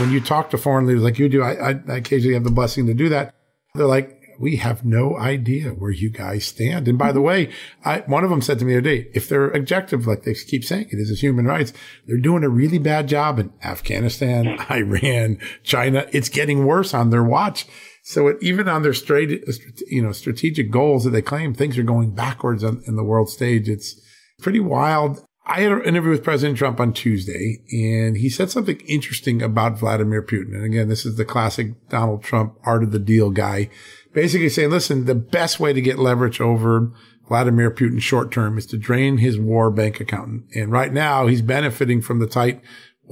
When 0.00 0.12
you 0.12 0.20
talk 0.20 0.50
to 0.50 0.58
foreign 0.58 0.86
leaders 0.86 1.02
like 1.02 1.18
you 1.18 1.28
do, 1.28 1.42
I, 1.42 1.70
I, 1.70 1.80
I 1.88 1.96
occasionally 1.96 2.34
have 2.34 2.44
the 2.44 2.50
blessing 2.50 2.86
to 2.86 2.94
do 2.94 3.08
that. 3.08 3.34
They're 3.74 3.86
like, 3.86 4.18
we 4.38 4.56
have 4.56 4.84
no 4.84 5.16
idea 5.16 5.70
where 5.70 5.90
you 5.90 6.10
guys 6.10 6.46
stand. 6.46 6.86
And 6.86 6.96
by 6.96 7.12
the 7.12 7.20
way, 7.20 7.50
I, 7.84 8.00
one 8.00 8.22
of 8.22 8.30
them 8.30 8.40
said 8.40 8.58
to 8.60 8.64
me 8.64 8.72
the 8.72 8.78
other 8.78 8.96
day, 8.96 9.10
if 9.12 9.28
they're 9.28 9.50
objective, 9.50 10.06
like 10.06 10.22
they 10.22 10.34
keep 10.34 10.64
saying 10.64 10.88
it 10.90 10.96
is 10.96 11.20
human 11.20 11.46
rights, 11.46 11.72
they're 12.06 12.18
doing 12.18 12.44
a 12.44 12.48
really 12.48 12.78
bad 12.78 13.08
job 13.08 13.38
in 13.38 13.52
Afghanistan, 13.64 14.46
Iran, 14.70 15.38
China. 15.64 16.06
It's 16.12 16.28
getting 16.28 16.66
worse 16.66 16.94
on 16.94 17.10
their 17.10 17.24
watch. 17.24 17.66
So 18.08 18.28
it, 18.28 18.38
even 18.40 18.68
on 18.68 18.80
their 18.80 18.94
straight, 18.94 19.44
you 19.86 20.00
know, 20.00 20.12
strategic 20.12 20.70
goals 20.70 21.04
that 21.04 21.10
they 21.10 21.20
claim, 21.20 21.52
things 21.52 21.76
are 21.76 21.82
going 21.82 22.12
backwards 22.12 22.64
on, 22.64 22.82
in 22.86 22.96
the 22.96 23.04
world 23.04 23.28
stage. 23.28 23.68
It's 23.68 24.00
pretty 24.40 24.60
wild. 24.60 25.22
I 25.44 25.60
had 25.60 25.72
an 25.72 25.84
interview 25.84 26.12
with 26.12 26.24
President 26.24 26.56
Trump 26.56 26.80
on 26.80 26.94
Tuesday, 26.94 27.58
and 27.70 28.16
he 28.16 28.30
said 28.30 28.50
something 28.50 28.80
interesting 28.86 29.42
about 29.42 29.78
Vladimir 29.78 30.22
Putin. 30.22 30.54
And 30.54 30.64
again, 30.64 30.88
this 30.88 31.04
is 31.04 31.16
the 31.16 31.26
classic 31.26 31.86
Donald 31.90 32.22
Trump 32.22 32.54
art 32.64 32.82
of 32.82 32.92
the 32.92 32.98
deal 32.98 33.28
guy, 33.28 33.68
basically 34.14 34.48
saying, 34.48 34.70
listen, 34.70 35.04
the 35.04 35.14
best 35.14 35.60
way 35.60 35.74
to 35.74 35.80
get 35.82 35.98
leverage 35.98 36.40
over 36.40 36.90
Vladimir 37.28 37.70
Putin 37.70 38.00
short 38.00 38.32
term 38.32 38.56
is 38.56 38.64
to 38.68 38.78
drain 38.78 39.18
his 39.18 39.38
war 39.38 39.70
bank 39.70 40.00
account. 40.00 40.44
And 40.54 40.72
right 40.72 40.94
now 40.94 41.26
he's 41.26 41.42
benefiting 41.42 42.00
from 42.00 42.20
the 42.20 42.26
tight 42.26 42.62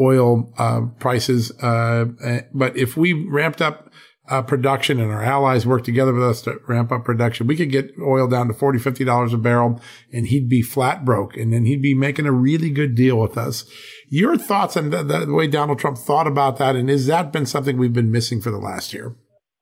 oil 0.00 0.50
uh, 0.56 0.86
prices. 0.98 1.52
Uh, 1.62 2.06
eh, 2.24 2.40
but 2.54 2.74
if 2.78 2.96
we 2.96 3.12
ramped 3.12 3.60
up 3.60 3.90
uh, 4.28 4.42
production 4.42 5.00
and 5.00 5.10
our 5.10 5.22
allies 5.22 5.66
work 5.66 5.84
together 5.84 6.12
with 6.12 6.22
us 6.22 6.42
to 6.42 6.60
ramp 6.66 6.92
up 6.92 7.04
production, 7.04 7.46
we 7.46 7.56
could 7.56 7.70
get 7.70 7.92
oil 8.00 8.26
down 8.28 8.48
to 8.48 8.54
40 8.54 8.78
$50 8.78 9.32
a 9.32 9.36
barrel 9.36 9.80
and 10.12 10.26
he'd 10.26 10.48
be 10.48 10.62
flat 10.62 11.04
broke 11.04 11.36
and 11.36 11.52
then 11.52 11.64
he'd 11.64 11.82
be 11.82 11.94
making 11.94 12.26
a 12.26 12.32
really 12.32 12.70
good 12.70 12.94
deal 12.94 13.18
with 13.18 13.38
us. 13.38 13.64
Your 14.08 14.36
thoughts 14.36 14.76
on 14.76 14.90
the, 14.90 15.02
the 15.02 15.32
way 15.32 15.46
Donald 15.46 15.78
Trump 15.78 15.98
thought 15.98 16.26
about 16.26 16.58
that. 16.58 16.76
And 16.76 16.88
has 16.88 17.06
that 17.06 17.32
been 17.32 17.46
something 17.46 17.76
we've 17.76 17.92
been 17.92 18.12
missing 18.12 18.40
for 18.40 18.50
the 18.50 18.58
last 18.58 18.92
year? 18.92 19.14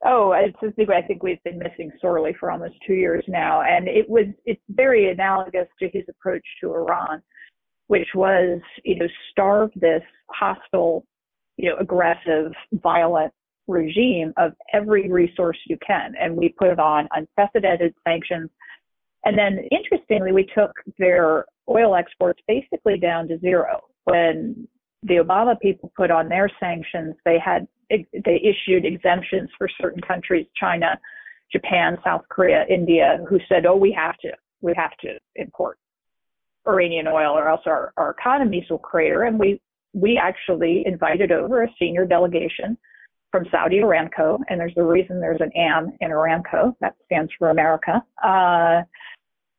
Oh, 0.05 0.33
it's 0.37 0.57
something 0.59 0.85
I 0.89 1.01
think 1.01 1.23
we've 1.23 1.41
been 1.43 1.57
missing 1.57 1.91
sorely 1.99 2.35
for 2.39 2.51
almost 2.51 2.75
two 2.85 2.93
years 2.93 3.23
now. 3.27 3.61
And 3.61 3.87
it 3.87 4.07
was, 4.07 4.25
it's 4.45 4.61
very 4.69 5.09
analogous 5.11 5.67
to 5.79 5.89
his 5.91 6.03
approach 6.09 6.43
to 6.61 6.71
Iran, 6.71 7.23
which 7.87 8.09
was, 8.13 8.61
you 8.83 8.97
know, 8.97 9.07
starve 9.31 9.71
this 9.75 10.03
hostile, 10.29 11.05
you 11.57 11.69
know, 11.69 11.77
aggressive, 11.79 12.51
violent 12.73 13.33
regime 13.67 14.33
of 14.37 14.53
every 14.73 15.09
resource 15.09 15.57
you 15.67 15.77
can. 15.85 16.13
And 16.19 16.35
we 16.35 16.49
put 16.49 16.79
on 16.79 17.07
unprecedented 17.11 17.93
sanctions. 18.07 18.49
And 19.25 19.37
then 19.37 19.67
interestingly, 19.71 20.31
we 20.31 20.47
took 20.55 20.71
their 20.99 21.45
oil 21.69 21.95
exports 21.95 22.41
basically 22.47 22.97
down 22.97 23.27
to 23.29 23.39
zero. 23.39 23.81
When 24.03 24.67
the 25.03 25.15
Obama 25.15 25.59
people 25.59 25.91
put 25.95 26.11
on 26.11 26.29
their 26.29 26.49
sanctions, 26.59 27.15
they 27.25 27.39
had 27.43 27.67
they 27.89 28.41
issued 28.43 28.83
exemptions 28.85 29.49
for 29.57 29.69
certain 29.79 30.01
countries, 30.01 30.47
China, 30.59 30.99
Japan, 31.51 31.97
South 32.03 32.23
Korea, 32.29 32.65
India, 32.67 33.19
who 33.29 33.39
said, 33.47 33.65
"Oh, 33.65 33.75
we 33.75 33.91
have 33.91 34.17
to, 34.19 34.31
we 34.61 34.73
have 34.75 34.97
to 35.01 35.19
import 35.35 35.77
Iranian 36.67 37.07
oil, 37.07 37.37
or 37.37 37.47
else 37.47 37.61
our, 37.67 37.93
our 37.97 38.11
economies 38.11 38.65
will 38.69 38.79
crater." 38.79 39.23
And 39.23 39.39
we 39.39 39.61
we 39.93 40.17
actually 40.21 40.83
invited 40.85 41.31
over 41.31 41.63
a 41.63 41.69
senior 41.79 42.05
delegation 42.05 42.77
from 43.35 43.45
Saudi 43.51 43.81
Aramco, 43.81 44.39
and 44.47 44.57
there's 44.57 44.71
a 44.77 44.83
reason 44.83 45.19
there's 45.19 45.41
an 45.41 45.51
AM 45.57 45.91
in 45.99 46.11
Aramco 46.11 46.73
that 46.79 46.95
stands 47.03 47.29
for 47.37 47.49
America. 47.49 48.01
Uh, 48.23 48.81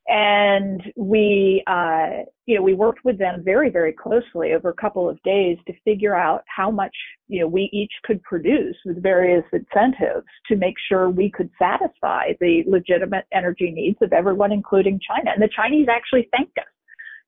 and 0.09 0.81
we, 0.97 1.63
uh, 1.67 2.25
you 2.47 2.57
know, 2.57 2.63
we 2.63 2.73
worked 2.73 3.05
with 3.05 3.19
them 3.19 3.43
very, 3.45 3.69
very 3.69 3.93
closely 3.93 4.55
over 4.55 4.71
a 4.71 4.81
couple 4.81 5.11
of 5.11 5.23
days 5.25 5.59
to 5.67 5.75
figure 5.85 6.17
out 6.17 6.43
how 6.47 6.71
much, 6.71 6.97
you 7.29 7.39
know, 7.41 7.47
we 7.47 7.69
each 7.71 7.93
could 8.05 8.23
produce 8.23 8.77
with 8.87 9.03
various 9.03 9.45
incentives 9.53 10.27
to 10.47 10.57
make 10.57 10.77
sure 10.89 11.11
we 11.11 11.31
could 11.31 11.51
satisfy 11.59 12.29
the 12.41 12.63
legitimate 12.67 13.27
energy 13.35 13.71
needs 13.71 13.99
of 14.01 14.15
everyone, 14.15 14.53
including 14.53 14.99
China. 15.07 15.33
And 15.35 15.43
the 15.43 15.51
Chinese 15.55 15.89
actually 15.91 16.31
thanked 16.35 16.57
us. 16.57 16.65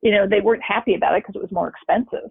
You 0.01 0.13
know, 0.13 0.27
they 0.27 0.41
weren't 0.41 0.63
happy 0.67 0.95
about 0.95 1.15
it 1.15 1.25
because 1.25 1.37
it 1.37 1.43
was 1.43 1.53
more 1.53 1.69
expensive 1.69 2.31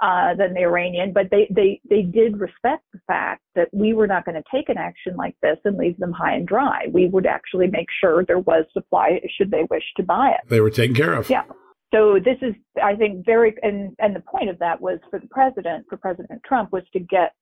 uh, 0.00 0.34
than 0.34 0.52
the 0.54 0.60
Iranian, 0.60 1.12
but 1.12 1.30
they, 1.30 1.46
they, 1.50 1.80
they 1.88 2.02
did 2.02 2.38
respect 2.38 2.84
the 2.92 3.00
fact 3.06 3.42
that 3.54 3.68
we 3.72 3.94
were 3.94 4.06
not 4.06 4.24
going 4.24 4.34
to 4.34 4.44
take 4.54 4.68
an 4.68 4.76
action 4.76 5.16
like 5.16 5.34
this 5.42 5.56
and 5.64 5.76
leave 5.78 5.96
them 5.98 6.12
high 6.12 6.34
and 6.34 6.46
dry. 6.46 6.86
We 6.92 7.08
would 7.08 7.26
actually 7.26 7.68
make 7.68 7.88
sure 8.00 8.24
there 8.24 8.40
was 8.40 8.64
supply 8.72 9.20
should 9.36 9.50
they 9.50 9.66
wish 9.70 9.84
to 9.96 10.02
buy 10.02 10.30
it. 10.30 10.48
They 10.48 10.60
were 10.60 10.70
taken 10.70 10.94
care 10.94 11.14
of. 11.14 11.30
Yeah. 11.30 11.44
So 11.94 12.18
this 12.22 12.36
is, 12.42 12.54
I 12.82 12.94
think, 12.94 13.24
very, 13.24 13.54
and, 13.62 13.94
and 13.98 14.14
the 14.14 14.20
point 14.20 14.50
of 14.50 14.58
that 14.58 14.80
was 14.80 14.98
for 15.10 15.18
the 15.18 15.28
president, 15.28 15.86
for 15.88 15.96
President 15.96 16.42
Trump, 16.44 16.72
was 16.72 16.82
to 16.92 17.00
get 17.00 17.32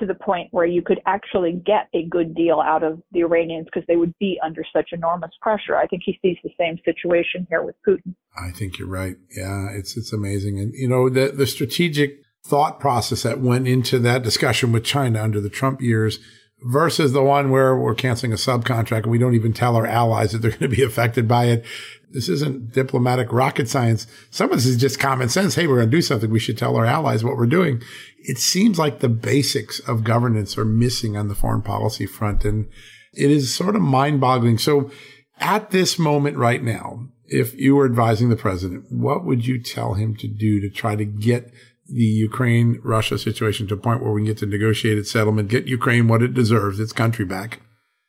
to 0.00 0.06
the 0.06 0.14
point 0.14 0.48
where 0.50 0.66
you 0.66 0.82
could 0.82 1.00
actually 1.06 1.62
get 1.64 1.88
a 1.94 2.06
good 2.08 2.34
deal 2.34 2.60
out 2.60 2.82
of 2.82 3.00
the 3.12 3.20
Iranians 3.20 3.66
because 3.66 3.86
they 3.88 3.96
would 3.96 4.14
be 4.18 4.38
under 4.44 4.64
such 4.72 4.90
enormous 4.92 5.30
pressure. 5.40 5.76
I 5.76 5.86
think 5.86 6.02
he 6.04 6.18
sees 6.22 6.36
the 6.42 6.50
same 6.58 6.78
situation 6.84 7.46
here 7.48 7.62
with 7.62 7.74
Putin. 7.86 8.14
I 8.36 8.50
think 8.50 8.78
you're 8.78 8.88
right. 8.88 9.16
Yeah, 9.36 9.68
it's 9.72 9.96
it's 9.96 10.12
amazing, 10.12 10.58
and 10.58 10.72
you 10.74 10.88
know 10.88 11.08
the 11.08 11.32
the 11.32 11.46
strategic 11.46 12.20
thought 12.44 12.80
process 12.80 13.24
that 13.24 13.40
went 13.40 13.68
into 13.68 13.98
that 13.98 14.22
discussion 14.22 14.72
with 14.72 14.84
China 14.84 15.22
under 15.22 15.40
the 15.40 15.50
Trump 15.50 15.82
years 15.82 16.18
versus 16.62 17.12
the 17.12 17.22
one 17.22 17.50
where 17.50 17.76
we're 17.76 17.94
canceling 17.94 18.32
a 18.32 18.36
subcontract 18.36 19.02
and 19.02 19.10
we 19.10 19.18
don't 19.18 19.34
even 19.34 19.52
tell 19.52 19.76
our 19.76 19.86
allies 19.86 20.32
that 20.32 20.38
they're 20.38 20.50
going 20.50 20.70
to 20.70 20.76
be 20.76 20.82
affected 20.82 21.28
by 21.28 21.46
it. 21.46 21.64
This 22.10 22.28
isn't 22.28 22.72
diplomatic 22.72 23.32
rocket 23.32 23.68
science. 23.68 24.06
Some 24.30 24.50
of 24.50 24.56
this 24.56 24.66
is 24.66 24.76
just 24.76 24.98
common 24.98 25.28
sense. 25.28 25.54
Hey, 25.54 25.66
we're 25.66 25.76
going 25.76 25.90
to 25.90 25.96
do 25.96 26.02
something. 26.02 26.30
We 26.30 26.38
should 26.38 26.56
tell 26.56 26.76
our 26.76 26.86
allies 26.86 27.22
what 27.22 27.36
we're 27.36 27.46
doing. 27.46 27.82
It 28.18 28.38
seems 28.38 28.78
like 28.78 29.00
the 29.00 29.08
basics 29.08 29.80
of 29.80 30.04
governance 30.04 30.56
are 30.56 30.64
missing 30.64 31.16
on 31.16 31.28
the 31.28 31.34
foreign 31.34 31.62
policy 31.62 32.06
front. 32.06 32.44
And 32.44 32.68
it 33.12 33.30
is 33.30 33.54
sort 33.54 33.76
of 33.76 33.82
mind 33.82 34.20
boggling. 34.20 34.58
So 34.58 34.90
at 35.38 35.70
this 35.70 35.98
moment 35.98 36.36
right 36.36 36.62
now, 36.62 37.08
if 37.26 37.54
you 37.54 37.76
were 37.76 37.84
advising 37.84 38.30
the 38.30 38.36
president, 38.36 38.90
what 38.90 39.24
would 39.24 39.46
you 39.46 39.62
tell 39.62 39.94
him 39.94 40.16
to 40.16 40.26
do 40.26 40.60
to 40.60 40.70
try 40.70 40.96
to 40.96 41.04
get 41.04 41.52
the 41.86 42.04
Ukraine 42.04 42.80
Russia 42.82 43.18
situation 43.18 43.66
to 43.66 43.74
a 43.74 43.78
point 43.78 44.02
where 44.02 44.12
we 44.12 44.20
can 44.20 44.26
get 44.26 44.38
to 44.38 44.46
negotiated 44.46 45.06
settlement, 45.06 45.48
get 45.48 45.66
Ukraine 45.66 46.08
what 46.08 46.22
it 46.22 46.34
deserves, 46.34 46.80
its 46.80 46.92
country 46.92 47.24
back? 47.24 47.60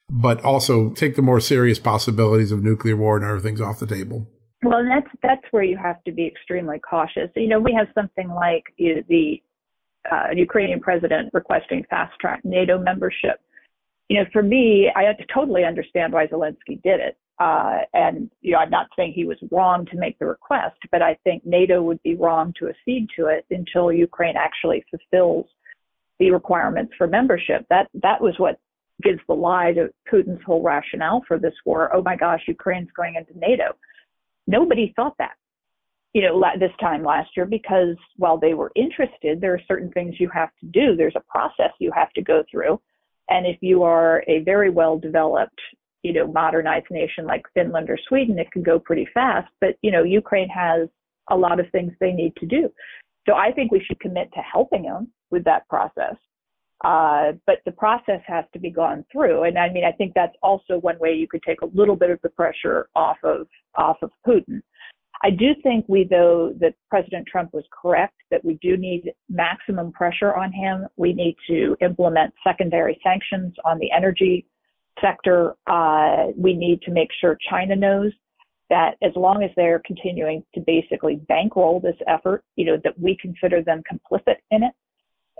But 0.09 0.43
also 0.43 0.89
take 0.91 1.15
the 1.15 1.21
more 1.21 1.39
serious 1.39 1.79
possibilities 1.79 2.51
of 2.51 2.63
nuclear 2.63 2.95
war 2.95 3.17
and 3.17 3.25
everything's 3.25 3.61
off 3.61 3.79
the 3.79 3.85
table. 3.85 4.27
Well, 4.63 4.83
that's 4.83 5.07
that's 5.23 5.45
where 5.51 5.63
you 5.63 5.77
have 5.77 6.03
to 6.03 6.11
be 6.11 6.27
extremely 6.27 6.79
cautious. 6.79 7.29
You 7.35 7.47
know, 7.47 7.59
we 7.59 7.73
have 7.73 7.87
something 7.93 8.29
like 8.29 8.63
you 8.77 8.95
know, 8.95 9.01
the 9.07 9.41
uh, 10.11 10.27
Ukrainian 10.35 10.79
president 10.79 11.29
requesting 11.33 11.85
fast 11.89 12.13
track 12.19 12.41
NATO 12.43 12.77
membership. 12.77 13.39
You 14.09 14.19
know, 14.19 14.29
for 14.33 14.41
me, 14.41 14.91
I 14.95 15.03
totally 15.33 15.63
understand 15.63 16.13
why 16.13 16.27
Zelensky 16.27 16.81
did 16.83 16.99
it. 16.99 17.17
Uh, 17.39 17.79
and, 17.93 18.29
you 18.41 18.51
know, 18.51 18.57
I'm 18.57 18.69
not 18.69 18.87
saying 18.97 19.13
he 19.13 19.23
was 19.23 19.37
wrong 19.49 19.85
to 19.85 19.97
make 19.97 20.19
the 20.19 20.25
request, 20.25 20.77
but 20.91 21.01
I 21.01 21.17
think 21.23 21.45
NATO 21.45 21.81
would 21.81 22.01
be 22.03 22.15
wrong 22.15 22.53
to 22.59 22.67
accede 22.67 23.07
to 23.15 23.27
it 23.27 23.45
until 23.49 23.93
Ukraine 23.93 24.35
actually 24.35 24.83
fulfills 24.89 25.45
the 26.19 26.31
requirements 26.31 26.91
for 26.97 27.07
membership. 27.07 27.65
That, 27.69 27.87
that 27.93 28.19
was 28.19 28.35
what 28.39 28.59
gives 29.01 29.19
the 29.27 29.33
lie 29.33 29.73
to 29.73 29.89
Putin's 30.11 30.43
whole 30.45 30.61
rationale 30.61 31.21
for 31.27 31.39
this 31.39 31.53
war. 31.65 31.93
Oh 31.95 32.01
my 32.01 32.15
gosh, 32.15 32.41
Ukraine's 32.47 32.89
going 32.95 33.15
into 33.15 33.37
NATO. 33.37 33.75
Nobody 34.47 34.93
thought 34.95 35.15
that, 35.19 35.35
you 36.13 36.21
know, 36.21 36.43
this 36.59 36.71
time 36.79 37.03
last 37.03 37.29
year 37.37 37.45
because 37.45 37.95
while 38.17 38.37
they 38.37 38.53
were 38.53 38.71
interested, 38.75 39.39
there 39.39 39.53
are 39.53 39.61
certain 39.67 39.91
things 39.91 40.19
you 40.19 40.29
have 40.33 40.49
to 40.59 40.65
do. 40.67 40.95
There's 40.95 41.15
a 41.15 41.31
process 41.31 41.71
you 41.79 41.91
have 41.95 42.11
to 42.13 42.21
go 42.21 42.43
through. 42.49 42.81
And 43.29 43.45
if 43.45 43.57
you 43.61 43.83
are 43.83 44.23
a 44.27 44.39
very 44.39 44.69
well 44.69 44.97
developed, 44.97 45.59
you 46.01 46.13
know, 46.13 46.25
modernized 46.27 46.87
nation 46.89 47.25
like 47.25 47.43
Finland 47.53 47.89
or 47.89 47.97
Sweden, 48.07 48.39
it 48.39 48.51
can 48.51 48.63
go 48.63 48.79
pretty 48.79 49.07
fast. 49.13 49.51
But, 49.61 49.75
you 49.81 49.91
know, 49.91 50.03
Ukraine 50.03 50.49
has 50.49 50.89
a 51.29 51.37
lot 51.37 51.59
of 51.59 51.69
things 51.71 51.93
they 51.99 52.11
need 52.11 52.35
to 52.37 52.47
do. 52.47 52.71
So 53.27 53.35
I 53.35 53.51
think 53.51 53.71
we 53.71 53.83
should 53.85 53.99
commit 53.99 54.31
to 54.33 54.39
helping 54.39 54.83
them 54.83 55.09
with 55.29 55.43
that 55.43 55.67
process. 55.69 56.15
Uh, 56.85 57.33
but 57.45 57.57
the 57.65 57.71
process 57.71 58.21
has 58.25 58.45
to 58.53 58.59
be 58.59 58.69
gone 58.69 59.05
through. 59.11 59.43
And 59.43 59.57
I 59.57 59.69
mean, 59.69 59.83
I 59.83 59.91
think 59.91 60.13
that's 60.15 60.35
also 60.41 60.77
one 60.79 60.97
way 60.99 61.13
you 61.13 61.27
could 61.27 61.43
take 61.43 61.61
a 61.61 61.65
little 61.73 61.95
bit 61.95 62.09
of 62.09 62.19
the 62.21 62.29
pressure 62.29 62.87
off 62.95 63.17
of 63.23 63.47
off 63.75 63.97
of 64.01 64.11
Putin. 64.25 64.61
I 65.21 65.31
do 65.31 65.47
think 65.61 65.83
we, 65.89 66.07
though, 66.09 66.53
that 66.61 66.75
President 66.89 67.27
Trump 67.27 67.53
was 67.53 67.65
correct 67.81 68.15
that 68.31 68.43
we 68.45 68.53
do 68.61 68.77
need 68.77 69.11
maximum 69.29 69.91
pressure 69.91 70.33
on 70.33 70.53
him. 70.53 70.87
We 70.95 71.11
need 71.11 71.35
to 71.47 71.75
implement 71.81 72.33
secondary 72.47 72.97
sanctions 73.03 73.53
on 73.65 73.79
the 73.79 73.91
energy 73.91 74.45
sector. 75.01 75.55
Uh, 75.67 76.27
we 76.37 76.53
need 76.53 76.81
to 76.83 76.91
make 76.91 77.09
sure 77.19 77.37
China 77.49 77.75
knows 77.75 78.13
that 78.69 78.91
as 79.01 79.11
long 79.17 79.43
as 79.43 79.49
they're 79.57 79.81
continuing 79.85 80.43
to 80.53 80.61
basically 80.61 81.17
bankroll 81.27 81.81
this 81.81 81.97
effort, 82.07 82.45
you 82.55 82.63
know, 82.63 82.77
that 82.85 82.97
we 82.97 83.17
consider 83.19 83.61
them 83.61 83.81
complicit 83.91 84.35
in 84.51 84.63
it 84.63 84.71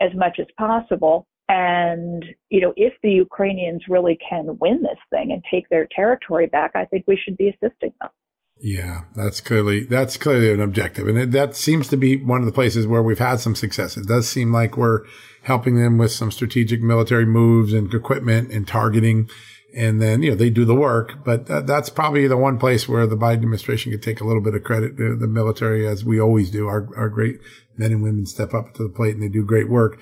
as 0.01 0.11
much 0.15 0.39
as 0.39 0.47
possible. 0.57 1.25
And, 1.47 2.23
you 2.49 2.61
know, 2.61 2.73
if 2.77 2.93
the 3.01 3.11
Ukrainians 3.11 3.81
really 3.89 4.17
can 4.27 4.57
win 4.61 4.83
this 4.83 4.99
thing 5.09 5.31
and 5.31 5.43
take 5.49 5.67
their 5.69 5.87
territory 5.95 6.45
back, 6.45 6.71
I 6.75 6.85
think 6.85 7.05
we 7.07 7.17
should 7.17 7.37
be 7.37 7.49
assisting 7.49 7.93
them. 7.99 8.11
Yeah, 8.61 9.03
that's 9.15 9.39
clearly 9.39 9.85
that's 9.85 10.17
clearly 10.17 10.51
an 10.51 10.59
objective, 10.59 11.07
and 11.07 11.17
it, 11.17 11.31
that 11.31 11.55
seems 11.55 11.87
to 11.87 11.97
be 11.97 12.21
one 12.21 12.41
of 12.41 12.45
the 12.45 12.51
places 12.51 12.85
where 12.85 13.01
we've 13.01 13.17
had 13.17 13.39
some 13.39 13.55
success. 13.55 13.95
It 13.95 14.05
does 14.05 14.27
seem 14.27 14.51
like 14.51 14.75
we're 14.75 15.05
helping 15.43 15.75
them 15.75 15.97
with 15.97 16.11
some 16.11 16.29
strategic 16.29 16.81
military 16.81 17.25
moves 17.25 17.71
and 17.71 17.93
equipment 17.93 18.51
and 18.51 18.67
targeting, 18.67 19.29
and 19.73 20.01
then 20.01 20.23
you 20.23 20.31
know 20.31 20.35
they 20.35 20.49
do 20.49 20.65
the 20.65 20.75
work. 20.75 21.23
But 21.23 21.45
that's 21.45 21.89
probably 21.89 22.27
the 22.27 22.35
one 22.35 22.59
place 22.59 22.89
where 22.89 23.07
the 23.07 23.15
Biden 23.15 23.35
administration 23.35 23.93
could 23.93 24.03
take 24.03 24.19
a 24.19 24.25
little 24.25 24.41
bit 24.41 24.55
of 24.55 24.65
credit 24.65 24.97
to 24.97 25.15
the 25.15 25.27
military, 25.27 25.87
as 25.87 26.03
we 26.03 26.19
always 26.19 26.51
do. 26.51 26.67
Our 26.67 26.89
our 26.97 27.07
great 27.07 27.39
men 27.79 27.91
and 27.91 28.03
women 28.03 28.25
step 28.25 28.53
up 28.53 28.73
to 28.75 28.83
the 28.83 28.89
plate 28.89 29.15
and 29.15 29.23
they 29.23 29.29
do 29.29 29.43
great 29.45 29.69
work. 29.69 29.99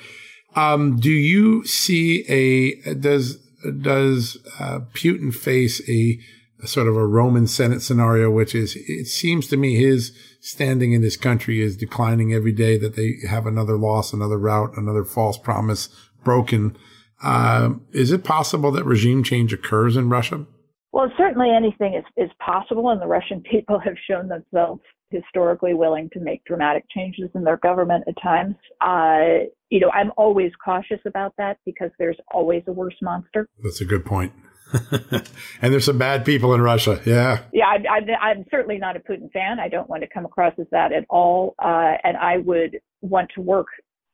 Um, 0.56 1.00
do 1.00 1.12
you 1.12 1.66
see 1.66 2.26
a 2.28 2.94
does 2.96 3.38
does 3.82 4.38
uh, 4.60 4.80
Putin 4.94 5.34
face 5.34 5.88
a, 5.90 6.20
a, 6.64 6.68
sort 6.68 6.88
of 6.88 6.96
a 6.96 7.06
Roman 7.06 7.48
Senate 7.48 7.82
scenario, 7.82 8.30
which 8.32 8.56
is 8.56 8.76
it 8.76 9.08
seems 9.08 9.48
to 9.48 9.58
me 9.58 9.76
his 9.76 10.12
standing 10.42 10.94
in 10.94 11.02
this 11.02 11.18
country 11.18 11.62
is 11.62 11.78
declining 11.78 12.34
every 12.34 12.52
day. 12.52 12.78
That 12.78 12.96
they 12.96 13.16
have 13.30 13.46
another 13.46 13.78
loss, 13.78 14.14
another 14.14 14.38
rout, 14.38 14.72
another 14.78 15.04
false 15.04 15.38
promise 15.38 15.90
broken. 16.24 16.78
Uh, 17.24 17.74
is 17.94 18.12
it 18.12 18.24
possible 18.24 18.72
that 18.72 18.86
regime 18.86 19.24
change 19.24 19.52
occurs 19.54 19.96
in 19.96 20.10
Russia? 20.10 20.46
Well, 20.92 21.12
certainly 21.18 21.50
anything 21.52 21.94
is, 21.94 22.04
is 22.16 22.32
possible, 22.40 22.90
and 22.90 23.02
the 23.02 23.08
Russian 23.08 23.42
people 23.52 23.80
have 23.80 23.96
shown 24.10 24.28
themselves 24.30 24.82
historically 25.10 25.74
willing 25.74 26.10
to 26.14 26.20
make 26.20 26.44
dramatic 26.46 26.86
changes 26.94 27.30
in 27.36 27.44
their 27.44 27.58
government 27.58 28.04
at 28.08 28.22
times. 28.22 28.56
Uh, 28.82 29.46
you 29.70 29.80
know, 29.80 29.90
I'm 29.92 30.12
always 30.18 30.52
cautious 30.64 31.00
about 31.06 31.34
that 31.38 31.58
because 31.66 31.92
there's 32.00 32.18
always 32.32 32.64
a 32.68 32.72
worse 32.72 32.96
monster. 33.02 33.48
That's 33.64 33.82
a 33.82 33.86
good 33.86 34.06
point. 34.06 34.34
and 34.92 35.74
there's 35.74 35.86
some 35.86 35.98
bad 35.98 36.26
people 36.26 36.54
in 36.54 36.62
Russia. 36.62 37.02
Yeah. 37.06 37.44
Yeah, 37.54 37.66
I, 37.68 38.32
am 38.32 38.46
certainly 38.52 38.78
not 38.78 38.96
a 38.96 39.00
Putin 39.00 39.32
fan. 39.32 39.60
I 39.60 39.70
don't 39.70 39.90
want 39.90 40.04
to 40.04 40.10
come 40.10 40.26
across 40.26 40.54
as 40.60 40.68
that 40.72 40.92
at 40.92 41.06
all. 41.10 41.56
Uh, 41.60 41.94
and 42.04 42.18
I 42.18 42.38
would 42.38 42.80
want 43.02 43.30
to 43.36 43.42
work, 43.42 43.68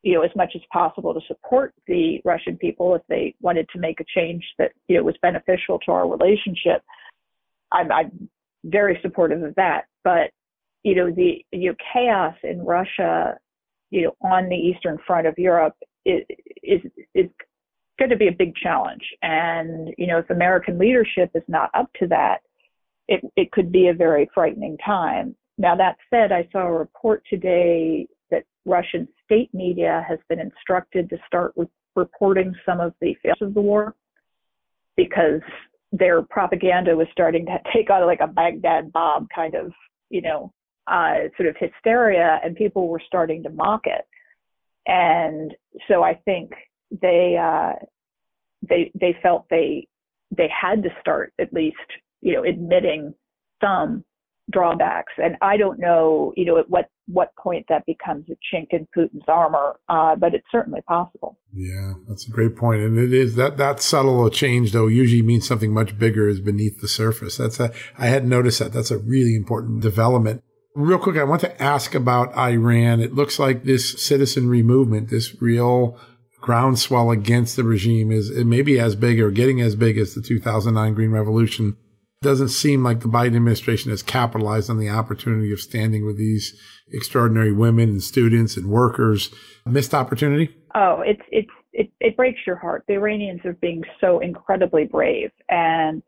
you 0.03 0.13
know, 0.13 0.21
as 0.21 0.32
much 0.36 0.51
as 0.56 0.62
possible 0.71 1.13
to 1.13 1.21
support 1.27 1.73
the 1.88 2.19
Russian 2.23 2.58
people 2.58 2.93
if 2.95 3.01
they 3.10 3.36
wanted 3.41 3.67
to 3.73 3.79
make 3.79 3.99
a 3.99 4.06
change 4.15 4.43
that 4.60 4.73
you 4.88 4.97
know 4.97 5.03
was 5.03 5.15
beneficial 5.21 5.79
to 5.86 5.91
our 5.91 6.08
relationship. 6.08 6.84
I'm, 7.71 7.91
I'm 7.91 8.29
very 8.63 8.99
supportive 9.01 9.41
of 9.43 9.56
that. 9.56 9.86
But 10.03 10.32
you 10.84 10.96
know, 10.96 11.12
the 11.12 11.43
you 11.52 11.72
know, 11.72 11.76
chaos 11.93 12.36
in 12.43 12.63
Russia, 12.63 13.38
you 13.89 14.04
know, 14.04 14.15
on 14.22 14.50
the 14.50 14.56
eastern 14.56 14.98
front 15.06 15.28
of 15.28 15.38
Europe 15.38 15.76
is 16.06 16.24
is, 16.62 16.82
is 17.15 17.30
going 17.98 18.10
to 18.10 18.17
be 18.17 18.28
a 18.28 18.32
big 18.32 18.56
challenge. 18.56 19.04
And 19.22 19.93
you 19.98 20.08
know, 20.08 20.19
if 20.19 20.30
American 20.30 20.78
leadership 20.78 21.32
is 21.36 21.43
not 21.48 21.69
up 21.74 21.89
to 22.00 22.08
that, 22.08 22.39
it 23.08 23.24
it 23.36 23.52
could 23.52 23.72
be 23.72 23.88
a 23.88 23.93
very 23.93 24.30
frightening 24.34 24.78
time. 24.78 25.36
Now 25.58 25.76
that 25.76 25.98
said, 26.10 26.32
I 26.32 26.48
saw 26.52 26.67
a 26.67 26.72
report 26.72 27.24
today 27.30 28.08
that 28.32 28.43
Russian 28.65 29.08
state 29.24 29.54
media 29.54 30.06
has 30.08 30.19
been 30.28 30.39
instructed 30.39 31.10
to 31.10 31.17
start 31.28 31.54
re- 31.56 31.67
reporting 31.96 32.54
some 32.65 32.80
of 32.80 32.93
the 33.00 33.15
failures 33.22 33.38
of 33.41 33.54
the 33.54 33.62
war 33.62 33.96
because 34.98 35.41
their 35.91 36.24
propaganda 36.24 36.96
was 36.96 37.08
starting 37.12 37.46
to 37.46 37.58
take 37.74 37.89
on 37.89 38.06
like 38.06 38.19
a 38.19 38.28
Baghdad 38.28 38.91
Bob 38.91 39.28
kind 39.34 39.56
of, 39.56 39.72
you 40.10 40.22
know, 40.22 40.52
uh, 40.88 41.30
sort 41.38 41.50
of 41.50 41.56
hysteria, 41.60 42.39
and 42.43 42.56
people 42.56 42.88
were 42.88 43.02
starting 43.06 43.43
to 43.43 43.50
mock 43.50 43.82
it. 43.86 44.06
And 44.86 45.54
so 45.88 46.04
I 46.04 46.15
think 46.26 46.52
they 47.02 47.38
uh, 47.41 47.74
they 48.67 48.91
they 49.00 49.15
felt 49.22 49.46
they 49.50 49.88
they 50.36 50.50
had 50.50 50.84
to 50.84 50.89
start 51.00 51.34
at 51.39 51.54
least 51.54 51.78
you 52.22 52.34
know 52.34 52.43
admitting 52.43 53.13
some 53.63 54.04
drawbacks. 54.52 55.13
And 55.17 55.38
I 55.41 55.56
don't 55.56 55.80
know 55.80 56.34
you 56.36 56.46
know 56.46 56.58
at 56.58 56.69
what 56.69 56.89
what 57.08 57.36
point 57.38 57.65
that 57.69 57.86
becomes 57.86 58.26
a 58.30 58.56
chink 58.56 58.67
in 58.72 58.88
Putin's 58.96 59.26
armor, 59.28 59.78
uh, 59.89 60.15
but 60.15 60.34
it's 60.34 60.48
certainly 60.52 60.82
possible. 60.88 61.38
Yeah, 61.54 61.93
that's 62.08 62.28
a 62.28 62.32
great 62.32 62.56
point. 62.56 62.80
point, 62.80 62.82
and 62.82 63.00
it 63.00 63.13
is 63.13 63.36
that 63.36 63.58
that 63.58 63.82
subtle 63.82 64.30
change 64.30 64.74
though 64.74 64.88
usually 64.88 65.22
means 65.22 65.48
something 65.48 65.74
much 65.74 65.98
bigger 65.98 66.28
is 66.28 66.41
beneath 66.41 66.82
the 66.82 66.88
surface. 66.89 67.38
That's 67.38 67.60
a 67.60 67.72
I 67.98 68.08
hadn't 68.08 68.30
noticed 68.30 68.60
that. 68.60 68.74
That's 68.74 68.91
a 68.91 68.98
really 68.98 69.36
important 69.36 69.82
development. 69.82 70.43
Real 70.75 70.97
quick, 70.97 71.17
I 71.17 71.23
want 71.23 71.41
to 71.41 71.62
ask 71.62 71.93
about 71.93 72.36
Iran. 72.36 72.99
It 72.99 73.13
looks 73.13 73.38
like 73.38 73.63
this 73.63 74.03
citizenry 74.03 74.63
movement, 74.63 75.09
this 75.09 75.39
real 75.41 75.99
groundswell 76.41 77.12
against 77.12 77.55
the 77.55 77.63
regime 77.63 78.12
is 78.12 78.31
maybe 78.31 78.79
as 78.79 78.95
big 78.95 79.19
or 79.19 79.31
getting 79.31 79.62
as 79.62 79.75
big 79.75 79.97
as 79.97 80.13
the 80.13 80.21
2009 80.21 80.93
Green 80.93 81.12
Revolution. 81.12 81.77
Doesn't 82.21 82.49
seem 82.49 82.83
like 82.83 83.01
the 83.01 83.07
Biden 83.07 83.36
administration 83.36 83.91
has 83.91 84.01
capitalized 84.01 84.69
on 84.69 84.79
the 84.79 84.89
opportunity 84.89 85.53
of 85.53 85.59
standing 85.62 86.05
with 86.05 86.17
these 86.17 86.53
extraordinary 86.91 87.53
women 87.53 87.89
and 87.89 88.03
students 88.03 88.57
and 88.57 88.67
workers. 88.67 89.33
Missed 89.65 89.93
opportunity? 89.93 90.55
Oh, 90.73 91.01
it's, 91.05 91.21
it's, 91.31 91.51
it, 91.71 91.91
it 91.99 92.17
breaks 92.17 92.39
your 92.47 92.55
heart. 92.55 92.83
The 92.88 92.95
Iranians 92.95 93.41
are 93.45 93.53
being 93.53 93.83
so 94.01 94.19
incredibly 94.19 94.86
brave 94.86 95.31
and 95.49 96.01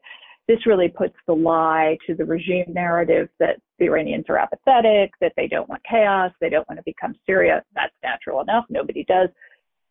this 0.48 0.66
really 0.66 0.90
puts 0.90 1.16
the 1.28 1.34
lie 1.34 1.98
to 2.06 2.14
the 2.14 2.26
regime 2.26 2.66
narrative 2.68 3.30
that 3.40 3.58
the 3.80 3.86
Iranians 3.86 4.26
are 4.30 4.38
apathetic, 4.38 5.12
that 5.20 5.34
they 5.36 5.48
don't 5.48 5.68
want 5.68 5.82
chaos, 5.90 6.32
they 6.40 6.50
don't 6.50 6.68
want 6.70 6.78
to 6.78 6.84
become 6.84 7.16
Syria. 7.26 7.64
That's 7.74 7.94
natural 8.04 8.42
enough. 8.42 8.66
Nobody 8.70 9.04
does. 9.06 9.30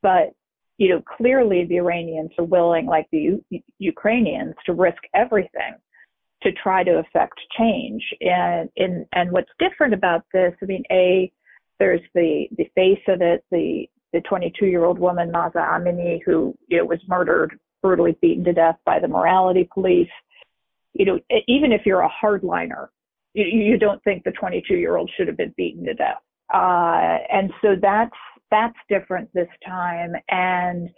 But, 0.00 0.32
you 0.78 0.90
know, 0.90 1.02
clearly 1.16 1.64
the 1.64 1.76
Iranians 1.76 2.30
are 2.38 2.44
willing, 2.44 2.86
like 2.86 3.06
the 3.10 3.40
U- 3.50 3.62
Ukrainians, 3.78 4.54
to 4.66 4.74
risk 4.74 5.02
everything 5.14 5.74
to 6.42 6.52
try 6.52 6.84
to 6.84 6.98
affect 6.98 7.40
change. 7.58 8.02
And, 8.20 8.68
and, 8.76 9.06
and 9.12 9.32
what's 9.32 9.50
different 9.58 9.94
about 9.94 10.24
this, 10.32 10.52
I 10.62 10.66
mean, 10.66 10.84
A, 10.92 11.32
there's 11.80 12.02
the, 12.14 12.46
the 12.56 12.70
face 12.74 13.02
of 13.08 13.22
it, 13.22 13.44
the, 13.50 13.88
the 14.12 14.20
22 14.20 14.66
year 14.66 14.84
old 14.84 15.00
woman, 15.00 15.32
Mahsa 15.32 15.58
Amini, 15.58 16.20
who 16.24 16.54
you 16.68 16.78
know, 16.78 16.84
was 16.84 17.00
murdered, 17.08 17.58
brutally 17.82 18.16
beaten 18.20 18.44
to 18.44 18.52
death 18.52 18.76
by 18.86 19.00
the 19.00 19.08
morality 19.08 19.68
police 19.72 20.08
you 20.94 21.04
know, 21.04 21.20
even 21.48 21.72
if 21.72 21.82
you're 21.84 22.02
a 22.02 22.10
hardliner, 22.22 22.88
you, 23.34 23.44
you 23.44 23.78
don't 23.78 24.02
think 24.04 24.24
the 24.24 24.30
22 24.32 24.74
year 24.74 24.96
old 24.96 25.10
should 25.16 25.26
have 25.26 25.36
been 25.36 25.52
beaten 25.56 25.84
to 25.84 25.94
death. 25.94 26.22
Uh, 26.52 27.18
and 27.32 27.52
so 27.60 27.74
that's 27.80 28.14
that's 28.50 28.76
different 28.88 29.28
this 29.34 29.48
time. 29.66 30.12
And 30.28 30.88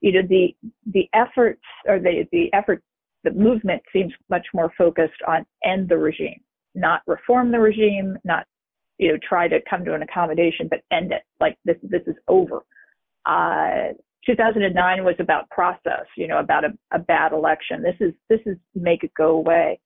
you 0.00 0.12
know, 0.12 0.26
the 0.28 0.54
the 0.92 1.08
efforts 1.14 1.62
or 1.86 1.98
the 1.98 2.26
the 2.32 2.52
effort, 2.52 2.82
the 3.24 3.30
movement 3.32 3.82
seems 3.92 4.12
much 4.30 4.46
more 4.54 4.72
focused 4.76 5.20
on 5.28 5.44
end 5.64 5.88
the 5.88 5.98
regime, 5.98 6.40
not 6.74 7.02
reform 7.06 7.52
the 7.52 7.60
regime, 7.60 8.16
not 8.24 8.46
you 8.98 9.12
know 9.12 9.18
try 9.28 9.48
to 9.48 9.60
come 9.68 9.84
to 9.84 9.94
an 9.94 10.02
accommodation, 10.02 10.68
but 10.68 10.80
end 10.90 11.12
it. 11.12 11.22
Like 11.40 11.58
this 11.64 11.76
this 11.82 12.02
is 12.06 12.16
over. 12.26 12.62
Uh, 13.26 13.92
2009 14.26 15.04
was 15.04 15.16
about 15.18 15.50
process, 15.50 16.06
you 16.16 16.28
know, 16.28 16.38
about 16.38 16.64
a, 16.64 16.72
a 16.92 16.98
bad 16.98 17.32
election. 17.32 17.82
This 17.82 17.96
is 18.00 18.14
this 18.28 18.40
is 18.46 18.56
make 18.74 19.04
it 19.04 19.12
go 19.14 19.30
away. 19.30 19.80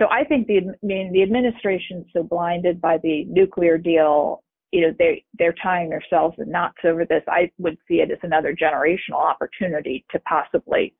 So 0.00 0.06
I 0.10 0.24
think 0.24 0.46
the 0.46 0.58
I 0.58 0.86
mean 0.86 1.12
the 1.12 1.22
administration's 1.22 2.06
so 2.12 2.22
blinded 2.22 2.80
by 2.80 2.98
the 3.02 3.24
nuclear 3.26 3.78
deal, 3.78 4.42
you 4.72 4.80
know, 4.82 4.94
they 4.98 5.24
they're 5.38 5.54
tying 5.62 5.90
themselves 5.90 6.36
in 6.38 6.50
knots 6.50 6.78
over 6.84 7.04
this. 7.04 7.22
I 7.28 7.50
would 7.58 7.78
see 7.86 7.96
it 7.96 8.10
as 8.10 8.18
another 8.22 8.54
generational 8.54 9.20
opportunity 9.20 10.04
to 10.10 10.18
possibly, 10.20 10.94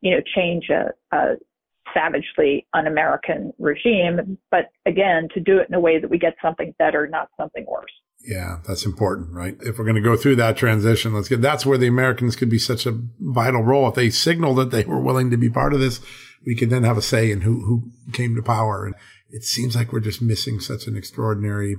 you 0.00 0.12
know, 0.12 0.22
change 0.34 0.70
a, 0.70 0.92
a 1.14 1.34
savagely 1.94 2.66
un-American 2.74 3.52
regime, 3.58 4.38
but 4.50 4.66
again, 4.86 5.28
to 5.34 5.40
do 5.40 5.58
it 5.58 5.68
in 5.68 5.74
a 5.74 5.80
way 5.80 6.00
that 6.00 6.10
we 6.10 6.18
get 6.18 6.34
something 6.42 6.74
better, 6.78 7.06
not 7.06 7.28
something 7.38 7.64
worse. 7.66 7.92
Yeah, 8.26 8.58
that's 8.66 8.84
important, 8.84 9.32
right? 9.32 9.56
If 9.60 9.78
we're 9.78 9.84
going 9.84 9.96
to 9.96 10.00
go 10.00 10.16
through 10.16 10.36
that 10.36 10.56
transition, 10.56 11.14
let's 11.14 11.28
get, 11.28 11.40
that's 11.40 11.64
where 11.64 11.78
the 11.78 11.86
Americans 11.86 12.34
could 12.34 12.50
be 12.50 12.58
such 12.58 12.84
a 12.84 12.98
vital 13.20 13.62
role. 13.62 13.88
If 13.88 13.94
they 13.94 14.10
signal 14.10 14.54
that 14.56 14.72
they 14.72 14.84
were 14.84 15.00
willing 15.00 15.30
to 15.30 15.36
be 15.36 15.48
part 15.48 15.72
of 15.72 15.78
this, 15.78 16.00
we 16.44 16.56
could 16.56 16.68
then 16.68 16.82
have 16.82 16.98
a 16.98 17.02
say 17.02 17.30
in 17.30 17.42
who, 17.42 17.64
who 17.64 17.92
came 18.12 18.34
to 18.34 18.42
power. 18.42 18.84
And 18.84 18.96
it 19.30 19.44
seems 19.44 19.76
like 19.76 19.92
we're 19.92 20.00
just 20.00 20.20
missing 20.20 20.58
such 20.58 20.88
an 20.88 20.96
extraordinary 20.96 21.76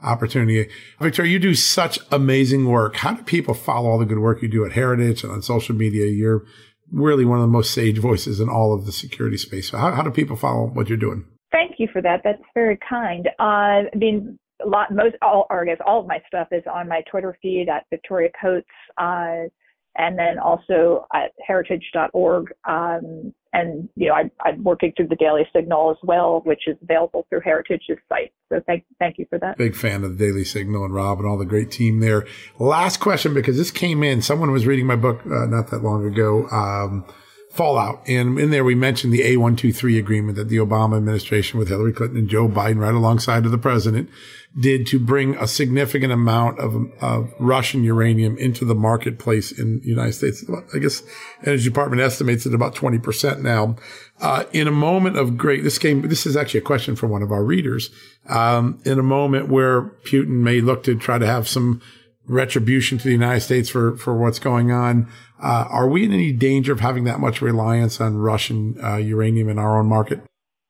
opportunity. 0.00 0.70
Victoria, 1.00 1.32
you 1.32 1.40
do 1.40 1.54
such 1.54 1.98
amazing 2.12 2.66
work. 2.66 2.96
How 2.96 3.14
do 3.14 3.22
people 3.24 3.54
follow 3.54 3.90
all 3.90 3.98
the 3.98 4.06
good 4.06 4.20
work 4.20 4.40
you 4.40 4.48
do 4.48 4.64
at 4.64 4.72
Heritage 4.72 5.24
and 5.24 5.32
on 5.32 5.42
social 5.42 5.74
media? 5.74 6.06
You're 6.06 6.44
really 6.92 7.24
one 7.24 7.38
of 7.38 7.42
the 7.42 7.48
most 7.48 7.72
sage 7.72 7.98
voices 7.98 8.38
in 8.38 8.48
all 8.48 8.72
of 8.72 8.86
the 8.86 8.92
security 8.92 9.36
space. 9.36 9.70
So 9.70 9.78
how, 9.78 9.90
how 9.90 10.02
do 10.02 10.12
people 10.12 10.36
follow 10.36 10.68
what 10.68 10.88
you're 10.88 10.96
doing? 10.96 11.24
Thank 11.50 11.76
you 11.78 11.88
for 11.92 12.00
that. 12.02 12.20
That's 12.22 12.42
very 12.54 12.78
kind. 12.88 13.26
Uh, 13.40 13.90
I 13.92 13.96
mean, 13.96 14.38
a 14.64 14.68
lot, 14.68 14.92
most, 14.92 15.16
all, 15.22 15.46
or 15.50 15.62
I 15.62 15.66
guess 15.66 15.78
all 15.86 16.00
of 16.00 16.06
my 16.06 16.20
stuff 16.26 16.48
is 16.52 16.62
on 16.72 16.88
my 16.88 17.02
Twitter 17.10 17.36
feed 17.40 17.68
at 17.68 17.86
Victoria 17.90 18.30
Coates, 18.40 18.66
uh, 18.98 19.48
and 19.96 20.16
then 20.16 20.38
also 20.38 21.06
at 21.12 21.32
heritage.org. 21.44 22.52
Um, 22.68 23.34
and, 23.52 23.88
you 23.96 24.08
know, 24.08 24.14
I, 24.14 24.30
I'm 24.44 24.62
working 24.62 24.92
through 24.96 25.08
the 25.08 25.16
Daily 25.16 25.42
Signal 25.54 25.90
as 25.90 25.96
well, 26.02 26.42
which 26.44 26.68
is 26.68 26.76
available 26.82 27.26
through 27.28 27.40
Heritage's 27.40 27.98
site. 28.08 28.32
So 28.50 28.60
thank, 28.66 28.84
thank 28.98 29.18
you 29.18 29.26
for 29.30 29.38
that. 29.38 29.56
Big 29.56 29.74
fan 29.74 30.04
of 30.04 30.18
the 30.18 30.26
Daily 30.26 30.44
Signal 30.44 30.84
and 30.84 30.94
Rob 30.94 31.18
and 31.18 31.26
all 31.26 31.38
the 31.38 31.46
great 31.46 31.70
team 31.70 32.00
there. 32.00 32.26
Last 32.58 33.00
question, 33.00 33.34
because 33.34 33.56
this 33.56 33.70
came 33.70 34.02
in, 34.02 34.22
someone 34.22 34.52
was 34.52 34.66
reading 34.66 34.86
my 34.86 34.96
book 34.96 35.22
uh, 35.24 35.46
not 35.46 35.70
that 35.70 35.82
long 35.82 36.06
ago. 36.06 36.46
Um, 36.50 37.04
fallout. 37.50 38.02
And 38.06 38.38
in 38.38 38.50
there, 38.50 38.64
we 38.64 38.74
mentioned 38.74 39.12
the 39.12 39.22
A123 39.22 39.98
agreement 39.98 40.36
that 40.36 40.48
the 40.48 40.58
Obama 40.58 40.96
administration 40.96 41.58
with 41.58 41.68
Hillary 41.68 41.92
Clinton 41.92 42.18
and 42.18 42.28
Joe 42.28 42.48
Biden, 42.48 42.78
right 42.78 42.94
alongside 42.94 43.46
of 43.46 43.50
the 43.50 43.58
president, 43.58 44.10
did 44.58 44.86
to 44.88 44.98
bring 44.98 45.36
a 45.36 45.46
significant 45.46 46.12
amount 46.12 46.58
of, 46.58 46.90
of 47.00 47.32
Russian 47.38 47.84
uranium 47.84 48.36
into 48.38 48.64
the 48.64 48.74
marketplace 48.74 49.52
in 49.52 49.80
the 49.80 49.88
United 49.88 50.12
States. 50.12 50.44
I 50.74 50.78
guess 50.78 51.02
Energy 51.44 51.64
Department 51.64 52.02
estimates 52.02 52.46
it 52.46 52.54
about 52.54 52.74
20% 52.74 53.40
now. 53.40 53.76
Uh, 54.20 54.44
in 54.52 54.66
a 54.66 54.72
moment 54.72 55.16
of 55.16 55.36
great, 55.36 55.64
this 55.64 55.78
came, 55.78 56.02
this 56.02 56.26
is 56.26 56.36
actually 56.36 56.58
a 56.58 56.64
question 56.64 56.96
from 56.96 57.10
one 57.10 57.22
of 57.22 57.30
our 57.30 57.44
readers. 57.44 57.90
Um, 58.28 58.80
in 58.84 58.98
a 58.98 59.02
moment 59.02 59.48
where 59.48 59.82
Putin 59.82 60.42
may 60.42 60.60
look 60.60 60.82
to 60.84 60.96
try 60.96 61.18
to 61.18 61.26
have 61.26 61.48
some 61.48 61.80
retribution 62.28 62.98
to 62.98 63.04
the 63.04 63.12
United 63.12 63.40
States 63.40 63.68
for, 63.68 63.96
for 63.96 64.14
what's 64.14 64.38
going 64.38 64.70
on. 64.70 65.08
Uh, 65.42 65.66
are 65.70 65.88
we 65.88 66.04
in 66.04 66.12
any 66.12 66.32
danger 66.32 66.72
of 66.72 66.80
having 66.80 67.04
that 67.04 67.20
much 67.20 67.40
reliance 67.40 68.00
on 68.00 68.16
Russian 68.18 68.76
uh, 68.82 68.96
uranium 68.96 69.48
in 69.48 69.58
our 69.58 69.78
own 69.78 69.86
market? 69.86 70.20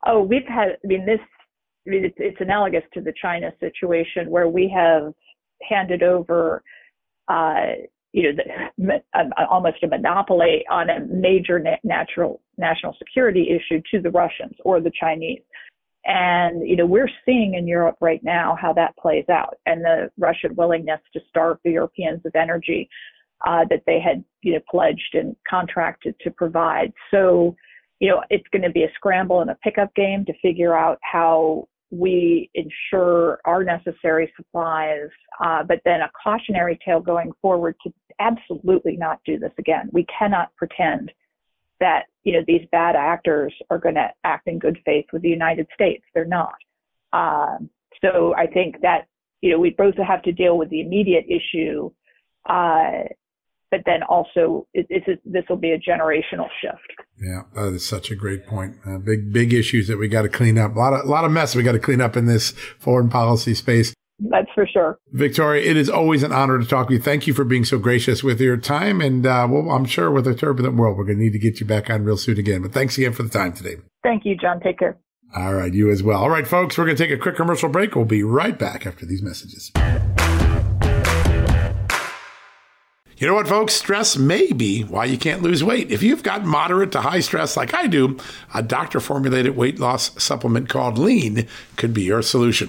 Oh, 0.07 0.23
we've 0.23 0.47
had, 0.47 0.77
I 0.85 0.87
mean, 0.87 1.05
this, 1.05 1.21
I 1.87 1.91
mean, 1.91 2.05
it's, 2.05 2.17
it's 2.19 2.41
analogous 2.41 2.83
to 2.95 3.01
the 3.01 3.13
China 3.21 3.51
situation 3.61 4.31
where 4.31 4.49
we 4.49 4.73
have 4.75 5.13
handed 5.69 6.03
over, 6.03 6.63
uh, 7.29 7.73
you 8.13 8.23
know, 8.23 8.43
the, 8.79 9.25
almost 9.51 9.83
a 9.83 9.89
monopoly 9.89 10.65
on 10.71 10.89
a 10.89 11.01
major 11.07 11.59
na- 11.59 11.77
natural 11.83 12.41
national 12.57 12.95
security 12.99 13.49
issue 13.51 13.83
to 13.91 14.01
the 14.01 14.11
Russians 14.11 14.55
or 14.65 14.81
the 14.81 14.93
Chinese. 14.99 15.43
And, 16.09 16.67
you 16.67 16.75
know, 16.75 16.87
we're 16.87 17.11
seeing 17.27 17.55
in 17.55 17.69
Europe 17.69 17.97
right 18.01 18.25
now 18.25 18.57
how 18.59 18.73
that 18.73 18.97
plays 18.97 19.27
out 19.29 19.59
and 19.67 19.85
the 19.85 20.11
Russian 20.19 20.57
willingness 20.57 21.01
to 21.13 21.21
starve 21.29 21.59
the 21.65 21.73
Europeans 21.73 22.23
of 22.25 22.35
energy 22.35 22.89
uh, 23.47 23.67
that 23.69 23.83
they 23.87 24.01
had, 24.01 24.25
you 24.41 24.55
know, 24.55 24.61
pledged 24.71 25.15
and 25.15 25.37
contracted 25.49 26.15
to 26.23 26.31
provide. 26.31 26.95
So, 27.11 27.55
you 28.01 28.09
know, 28.09 28.23
it's 28.31 28.49
going 28.53 28.63
to 28.63 28.71
be 28.71 28.85
a 28.85 28.93
scramble 28.95 29.43
and 29.43 29.51
a 29.51 29.55
pickup 29.57 29.95
game 29.95 30.25
to 30.25 30.33
figure 30.41 30.75
out 30.75 30.99
how 31.03 31.69
we 31.91 32.51
ensure 32.55 33.39
our 33.45 33.63
necessary 33.63 34.33
supplies, 34.35 35.09
uh, 35.45 35.63
but 35.63 35.81
then 35.85 36.01
a 36.01 36.11
cautionary 36.23 36.79
tale 36.85 37.01
going 37.01 37.33
forward 37.43 37.77
to 37.85 37.93
absolutely 38.19 38.97
not 38.97 39.21
do 39.27 39.39
this 39.39 39.53
again. 39.59 39.91
We 39.93 40.07
cannot 40.07 40.55
pretend 40.57 41.13
that 41.81 42.05
you 42.25 42.33
know 42.33 42.41
these 42.47 42.67
bad 42.71 42.97
actors 42.97 43.55
are 43.71 43.79
going 43.79 43.95
to 43.95 44.09
act 44.25 44.49
in 44.49 44.59
good 44.59 44.79
faith 44.85 45.07
with 45.13 45.23
the 45.23 45.29
United 45.29 45.67
States. 45.75 46.05
They're 46.15 46.25
not. 46.25 46.55
Um, 47.13 47.71
so 48.05 48.35
I 48.37 48.47
think 48.47 48.81
that 48.83 49.07
you 49.41 49.51
know 49.51 49.59
we 49.59 49.71
both 49.71 49.97
have 49.97 50.23
to 50.23 50.33
deal 50.33 50.59
with 50.59 50.71
the 50.71 50.81
immediate 50.81 51.25
issue, 51.27 51.91
uh, 52.49 53.05
but 53.71 53.81
then 53.87 54.03
also 54.09 54.67
it, 54.75 54.87
it's, 54.91 55.23
this 55.25 55.45
will 55.49 55.57
be 55.57 55.73
a 55.73 55.79
generational 55.79 56.49
shift. 56.61 56.93
Yeah, 57.21 57.43
that 57.55 57.73
is 57.75 57.87
such 57.87 58.11
a 58.11 58.15
great 58.15 58.47
point. 58.47 58.77
Uh, 58.87 58.99
big 58.99 59.33
big 59.33 59.53
issues 59.53 59.89
that 59.89 59.99
we 59.99 60.09
got 60.09 60.23
to 60.23 60.29
clean 60.29 60.59
up. 60.59 60.77
A 60.77 60.79
lot 60.79 60.93
of 60.93 61.07
a 61.07 61.09
lot 61.09 61.25
of 61.25 61.31
mess 61.31 61.55
we 61.55 61.63
got 61.63 61.73
to 61.73 61.79
clean 61.79 62.01
up 62.01 62.17
in 62.17 62.27
this 62.27 62.51
foreign 62.79 63.09
policy 63.09 63.55
space. 63.55 63.95
That's 64.21 64.49
for 64.55 64.67
sure. 64.67 64.99
Victoria, 65.13 65.63
it 65.63 65.77
is 65.77 65.89
always 65.89 66.23
an 66.23 66.33
honor 66.33 66.59
to 66.59 66.67
talk 66.67 66.89
to 66.89 66.95
you. 66.95 67.01
Thank 67.01 67.27
you 67.27 67.35
for 67.35 67.45
being 67.45 67.65
so 67.65 67.79
gracious 67.79 68.25
with 68.25 68.41
your 68.41 68.57
time. 68.57 69.01
And 69.01 69.25
uh, 69.25 69.47
well, 69.49 69.71
I'm 69.71 69.85
sure 69.85 70.11
with 70.11 70.27
a 70.27 70.35
turbulent 70.35 70.77
world, 70.77 70.99
we're 70.99 71.05
going 71.05 71.19
to 71.19 71.25
need 71.25 71.33
to 71.35 71.39
get 71.39 71.61
you 71.61 71.67
back 71.67 71.89
on 71.89 72.05
real 72.05 72.17
soon 72.17 72.39
again. 72.39 72.63
But 72.63 72.73
thanks 72.73 72.99
again 72.99 73.13
for 73.13 73.23
the 73.23 73.29
time 73.29 73.53
today. 73.53 73.77
Thank 74.03 74.25
you, 74.25 74.37
John. 74.37 74.61
Take 74.61 74.81
care. 74.81 74.99
All 75.37 75.55
right, 75.55 75.73
you 75.73 75.91
as 75.91 76.03
well. 76.03 76.23
All 76.23 76.31
right, 76.31 76.47
folks, 76.47 76.79
we're 76.79 76.87
going 76.87 76.97
to 76.97 77.03
take 77.03 77.13
a 77.13 77.21
quick 77.21 77.37
commercial 77.37 77.69
break. 77.69 77.95
We'll 77.95 78.07
be 78.07 78.23
right 78.23 78.59
back 78.59 78.87
after 78.87 79.05
these 79.05 79.23
messages. 79.23 79.71
You 83.19 83.27
know 83.27 83.35
what, 83.35 83.49
folks? 83.49 83.75
Stress 83.75 84.17
may 84.17 84.53
be 84.53 84.83
why 84.83 85.07
you 85.07 85.19
can't 85.19 85.43
lose 85.43 85.63
weight. 85.63 85.91
If 85.91 86.05
you've 86.05 86.23
got 86.23 86.45
moderate 86.45 86.93
to 86.93 87.01
high 87.01 87.19
stress 87.19 87.57
like 87.57 87.75
I 87.75 87.89
do, 87.89 88.17
a 88.55 88.63
doctor 88.63 89.01
formulated 89.01 89.57
weight 89.57 89.81
loss 89.81 90.23
supplement 90.23 90.69
called 90.69 90.99
Lean 90.99 91.49
could 91.77 91.93
be 91.93 92.03
your 92.03 92.23
solution. 92.23 92.69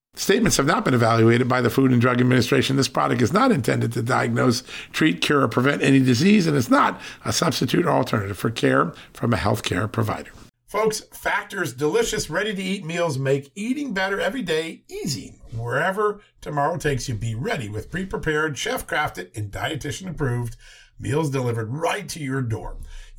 Statements 0.15 0.57
have 0.57 0.65
not 0.65 0.83
been 0.83 0.93
evaluated 0.93 1.47
by 1.47 1.61
the 1.61 1.69
Food 1.69 1.91
and 1.91 2.01
Drug 2.01 2.19
Administration. 2.19 2.75
This 2.75 2.89
product 2.89 3.21
is 3.21 3.31
not 3.31 3.51
intended 3.51 3.93
to 3.93 4.01
diagnose, 4.01 4.61
treat, 4.91 5.21
cure, 5.21 5.41
or 5.41 5.47
prevent 5.47 5.81
any 5.81 5.99
disease, 5.99 6.47
and 6.47 6.57
it's 6.57 6.69
not 6.69 6.99
a 7.23 7.31
substitute 7.31 7.85
or 7.85 7.91
alternative 7.91 8.37
for 8.37 8.49
care 8.49 8.91
from 9.13 9.33
a 9.33 9.37
healthcare 9.37 9.89
provider. 9.89 10.31
Folks, 10.67 11.01
Factor's 11.13 11.73
delicious, 11.73 12.29
ready 12.29 12.53
to 12.53 12.61
eat 12.61 12.85
meals 12.85 13.17
make 13.17 13.51
eating 13.55 13.93
better 13.93 14.19
every 14.19 14.41
day 14.41 14.83
easy. 14.89 15.35
Wherever 15.55 16.21
tomorrow 16.41 16.77
takes 16.77 17.07
you, 17.07 17.15
be 17.15 17.33
ready 17.33 17.69
with 17.69 17.89
pre 17.89 18.05
prepared, 18.05 18.57
chef 18.57 18.85
crafted, 18.85 19.35
and 19.35 19.51
dietitian 19.51 20.09
approved 20.09 20.57
meals 20.99 21.29
delivered 21.29 21.73
right 21.73 22.07
to 22.09 22.19
your 22.19 22.41
door. 22.41 22.77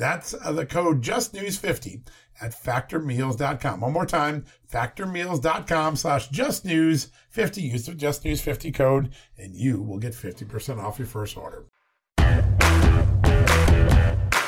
That's 0.00 0.32
uh, 0.32 0.52
the 0.52 0.64
code 0.64 1.02
justnews50 1.02 2.08
at 2.40 2.52
factormeals.com. 2.52 3.80
One 3.80 3.92
more 3.92 4.06
time, 4.06 4.46
factormeals.com 4.72 5.96
slash 5.96 6.30
justnews50. 6.30 7.62
Use 7.62 7.84
the 7.84 7.92
justnews50 7.92 8.74
code 8.74 9.10
and 9.36 9.54
you 9.54 9.82
will 9.82 9.98
get 9.98 10.14
50% 10.14 10.82
off 10.82 10.98
your 10.98 11.06
first 11.06 11.36
order. 11.36 11.66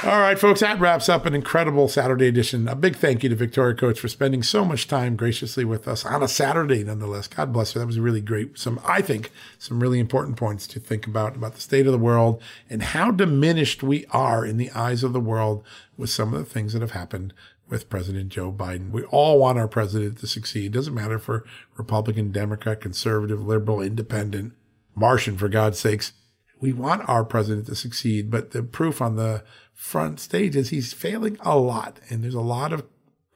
All 0.04 0.18
right, 0.18 0.36
folks, 0.36 0.58
that 0.62 0.80
wraps 0.80 1.08
up 1.08 1.26
an 1.26 1.34
incredible 1.34 1.86
Saturday 1.86 2.26
edition. 2.26 2.66
A 2.66 2.74
big 2.74 2.96
thank 2.96 3.22
you 3.22 3.28
to 3.28 3.36
Victoria 3.36 3.76
Coates 3.76 4.00
for 4.00 4.08
spending 4.08 4.42
so 4.42 4.64
much 4.64 4.88
time 4.88 5.14
graciously 5.14 5.64
with 5.64 5.86
us 5.86 6.04
on 6.04 6.24
a 6.24 6.28
Saturday, 6.28 6.82
nonetheless. 6.82 7.28
God 7.28 7.52
bless 7.52 7.72
her. 7.72 7.78
That 7.78 7.86
was 7.86 8.00
really 8.00 8.20
great. 8.20 8.58
Some, 8.58 8.80
I 8.84 9.00
think, 9.00 9.30
some 9.60 9.78
really 9.78 10.00
important 10.00 10.36
points 10.36 10.66
to 10.66 10.80
think 10.80 11.06
about 11.06 11.36
about 11.36 11.54
the 11.54 11.60
state 11.60 11.86
of 11.86 11.92
the 11.92 11.98
world 11.98 12.42
and 12.68 12.82
how 12.82 13.12
diminished 13.12 13.84
we 13.84 14.04
are 14.06 14.44
in 14.44 14.56
the 14.56 14.72
eyes 14.72 15.04
of 15.04 15.12
the 15.12 15.20
world 15.20 15.62
with 15.96 16.10
some 16.10 16.34
of 16.34 16.40
the 16.40 16.50
things 16.52 16.72
that 16.72 16.82
have 16.82 16.90
happened 16.90 17.32
with 17.68 17.88
President 17.88 18.28
Joe 18.28 18.50
Biden. 18.50 18.90
We 18.90 19.04
all 19.04 19.38
want 19.38 19.58
our 19.58 19.68
president 19.68 20.18
to 20.18 20.26
succeed. 20.26 20.66
It 20.66 20.76
doesn't 20.76 20.94
matter 20.94 21.20
for 21.20 21.44
Republican, 21.76 22.32
Democrat, 22.32 22.80
conservative, 22.80 23.46
liberal, 23.46 23.80
independent, 23.80 24.54
Martian, 24.96 25.36
for 25.38 25.48
God's 25.48 25.78
sakes. 25.78 26.12
We 26.58 26.72
want 26.72 27.08
our 27.08 27.24
president 27.24 27.66
to 27.66 27.76
succeed, 27.76 28.32
but 28.32 28.50
the 28.50 28.64
proof 28.64 29.00
on 29.00 29.14
the 29.14 29.44
front 29.74 30.20
stage 30.20 30.56
is 30.56 30.70
he's 30.70 30.92
failing 30.92 31.36
a 31.40 31.58
lot. 31.58 31.98
And 32.08 32.22
there's 32.22 32.34
a 32.34 32.40
lot 32.40 32.72
of 32.72 32.84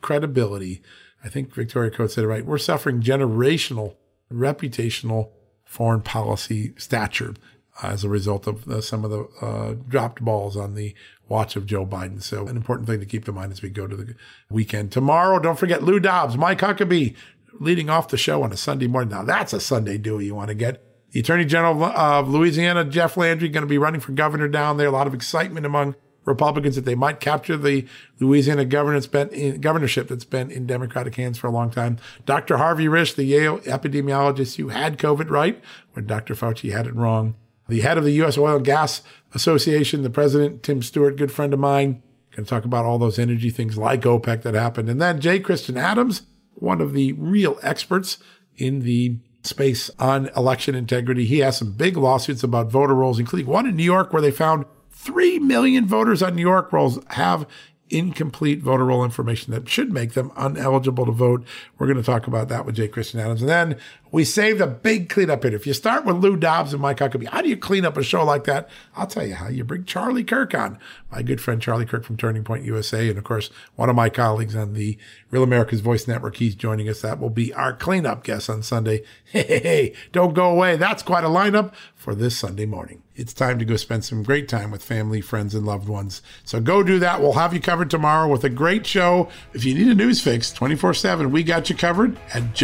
credibility. 0.01 0.83
I 1.25 1.29
think 1.29 1.53
Victoria 1.53 1.91
Coates 1.91 2.15
said 2.15 2.25
it 2.25 2.29
right. 2.29 2.47
We're 2.47 2.59
suffering 2.59 3.01
generational, 3.03 3.97
reputational 4.33 5.31
foreign 5.65 6.03
policy 6.03 6.73
stature 6.79 7.35
as 7.83 8.05
a 8.05 8.09
result 8.09 8.47
of 8.47 8.67
uh, 8.69 8.81
some 8.81 9.05
of 9.05 9.11
the 9.11 9.25
uh, 9.45 9.75
dropped 9.89 10.25
balls 10.25 10.57
on 10.57 10.75
the 10.75 10.95
watch 11.29 11.57
of 11.57 11.67
Joe 11.67 11.85
Biden. 11.85 12.23
So 12.23 12.47
an 12.47 12.57
important 12.57 12.89
thing 12.89 13.01
to 13.01 13.07
keep 13.07 13.29
in 13.29 13.35
mind 13.35 13.53
as 13.53 13.63
we 13.63 13.69
go 13.69 13.87
to 13.87 13.97
the 13.97 14.15
weekend. 14.49 14.93
Tomorrow, 14.93 15.41
don't 15.41 15.59
forget 15.59 15.83
Lou 15.83 16.01
Dobbs, 16.01 16.37
Mike 16.37 16.61
Huckabee 16.61 17.15
leading 17.59 17.91
off 17.91 18.09
the 18.09 18.17
show 18.17 18.43
on 18.43 18.53
a 18.53 18.57
Sunday 18.57 18.87
morning. 18.87 19.11
Now 19.11 19.23
that's 19.23 19.53
a 19.53 19.61
Sunday 19.61 19.99
do 19.99 20.21
you 20.21 20.35
want 20.35 20.49
to 20.49 20.55
get. 20.55 20.83
The 21.11 21.21
Attorney 21.21 21.45
General 21.45 21.85
of 21.85 22.29
Louisiana, 22.29 22.85
Jeff 22.85 23.17
Landry, 23.17 23.49
going 23.49 23.63
to 23.63 23.69
be 23.69 23.79
running 23.79 24.01
for 24.01 24.13
governor 24.13 24.49
down 24.49 24.77
there. 24.77 24.89
A 24.89 24.91
lot 24.91 25.07
of 25.07 25.15
excitement 25.15 25.65
among 25.65 25.95
Republicans 26.27 26.77
that 26.77 26.85
they 26.85 26.95
might 26.95 27.21
capture 27.21 27.57
the 27.57 27.87
Louisiana 28.21 28.67
governance 28.67 29.07
been 29.07 29.61
governorship 29.61 30.09
that's 30.09 30.25
been 30.25 30.51
in 30.51 30.67
Democratic 30.67 31.15
hands 31.15 31.39
for 31.39 31.47
a 31.47 31.53
long 31.53 31.71
time. 31.71 31.99
Dr. 32.27 32.59
Harvey 32.59 32.87
Risch, 32.87 33.15
the 33.15 33.25
Yale 33.25 33.61
epidemiologist 33.61 34.57
who 34.57 34.69
had 34.69 34.99
COVID 34.99 35.31
right 35.31 35.63
when 35.93 36.07
Dr. 36.07 36.35
Fauci 36.35 36.73
had 36.73 36.87
it 36.87 36.95
wrong. 36.95 37.35
The 37.69 37.81
head 37.81 37.97
of 37.97 38.05
the 38.05 38.13
U.S. 38.13 38.37
Oil 38.37 38.57
and 38.57 38.65
Gas 38.65 39.03
Association, 39.35 40.03
the 40.03 40.11
president, 40.11 40.63
Tim 40.63 40.83
Stewart, 40.83 41.17
good 41.17 41.33
friend 41.33 41.53
of 41.55 41.59
mine, 41.59 42.03
going 42.31 42.45
to 42.45 42.51
talk 42.51 42.65
about 42.65 42.85
all 42.85 42.99
those 42.99 43.19
energy 43.19 43.51
things 43.51 43.79
like 43.79 44.03
OPEC 44.03 44.43
that 44.43 44.55
happened. 44.55 44.89
And 44.89 45.01
then 45.01 45.21
J. 45.21 45.41
Christian 45.41 45.77
Adams, 45.77 46.23
one 46.55 46.81
of 46.81 46.93
the 46.93 47.13
real 47.15 47.59
experts 47.63 48.19
in 48.57 48.81
the 48.81 49.19
space 49.43 49.91
on 49.99 50.29
election 50.37 50.75
integrity. 50.75 51.25
He 51.25 51.39
has 51.39 51.57
some 51.57 51.73
big 51.73 51.97
lawsuits 51.97 52.43
about 52.43 52.71
voter 52.71 52.95
rolls, 52.95 53.19
including 53.19 53.47
one 53.47 53.67
in 53.67 53.77
New 53.77 53.85
York 53.85 54.13
where 54.13 54.23
they 54.23 54.31
found 54.31 54.65
3 54.97 55.39
million 55.41 55.87
voters 55.87 56.23
on 56.23 56.35
New 56.35 56.43
York 56.43 56.73
rolls 56.73 56.99
have 57.11 57.47
incomplete 57.91 58.61
voter 58.61 58.85
roll 58.85 59.05
information 59.05 59.53
that 59.53 59.69
should 59.69 59.93
make 59.93 60.15
them 60.15 60.31
uneligible 60.31 61.07
to 61.07 61.13
vote. 61.13 61.45
We're 61.79 61.87
going 61.87 61.99
to 61.99 62.03
talk 62.03 62.27
about 62.27 62.49
that 62.49 62.67
with 62.67 62.75
J. 62.75 62.89
Christian 62.89 63.21
Adams. 63.21 63.43
And 63.43 63.49
then 63.49 63.79
we 64.17 64.25
saved 64.25 64.63
a 64.63 64.67
big 64.67 65.11
cleanup 65.11 65.43
hit. 65.43 65.53
If 65.53 65.67
you 65.67 65.75
start 65.75 66.07
with 66.07 66.17
Lou 66.17 66.39
Dobbs 66.39 66.73
and 66.73 66.81
Mike 66.81 67.01
Huckabee, 67.01 67.29
how 67.29 67.43
do 67.43 67.51
you 67.51 67.57
clean 67.59 67.85
up 67.85 67.99
a 67.99 68.03
show 68.03 68.25
like 68.25 68.45
that? 68.45 68.67
I'll 68.97 69.07
tell 69.07 69.27
you 69.27 69.35
how. 69.35 69.49
You 69.49 69.63
bring 69.63 69.85
Charlie 69.85 70.25
Kirk 70.25 70.55
on, 70.55 70.79
my 71.13 71.21
good 71.21 71.39
friend 71.39 71.61
Charlie 71.61 71.85
Kirk 71.85 72.03
from 72.03 72.17
Turning 72.17 72.43
Point 72.43 72.65
USA. 72.65 73.11
And 73.11 73.19
of 73.19 73.25
course, 73.25 73.51
one 73.75 73.91
of 73.91 73.95
my 73.95 74.09
colleagues 74.09 74.57
on 74.57 74.73
the 74.73 74.97
Real 75.31 75.43
America's 75.43 75.83
Voice 75.83 76.09
Network. 76.09 76.37
He's 76.37 76.55
joining 76.55 76.89
us. 76.89 77.03
That 77.03 77.21
will 77.21 77.29
be 77.29 77.53
our 77.53 77.75
cleanup 77.75 78.25
guest 78.25 78.49
on 78.49 78.63
Sunday. 78.63 79.03
Hey, 79.29 79.43
hey, 79.43 79.59
hey, 79.59 79.95
don't 80.13 80.35
go 80.35 80.49
away. 80.49 80.77
That's 80.77 81.03
quite 81.03 81.25
a 81.25 81.29
lineup 81.29 81.75
for 81.97 82.15
this 82.15 82.39
Sunday 82.39 82.65
morning. 82.65 83.03
It's 83.17 83.35
time 83.35 83.59
to 83.59 83.65
go 83.65 83.77
spend 83.77 84.05
some 84.05 84.23
great 84.23 84.49
time 84.49 84.71
with 84.71 84.85
family, 84.85 85.21
friends, 85.21 85.55
and 85.55 85.67
loved 85.67 85.89
ones. 85.89 86.23
So 86.45 86.61
go 86.61 86.85
do 86.85 87.01
that. 87.01 87.21
We'll 87.21 87.33
have 87.33 87.53
you 87.53 87.61
covered 87.61 87.91
tomorrow 87.91 88.29
with 88.29 88.45
a 88.45 88.49
great 88.49 88.87
show. 88.87 89.29
If 89.53 89.65
you 89.65 89.75
need 89.75 89.89
a 89.89 89.95
news 89.97 90.23
fix 90.23 90.53
24 90.53 90.95
7, 90.95 91.33
we 91.33 91.43
got 91.43 91.69
you 91.69 91.77
covered 91.77 92.17
at 92.33 92.55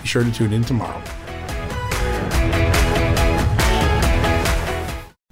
Be 0.00 0.06
sure 0.06 0.22
to 0.22 0.30
tune 0.30 0.52
in 0.52 0.64
tomorrow. 0.64 1.02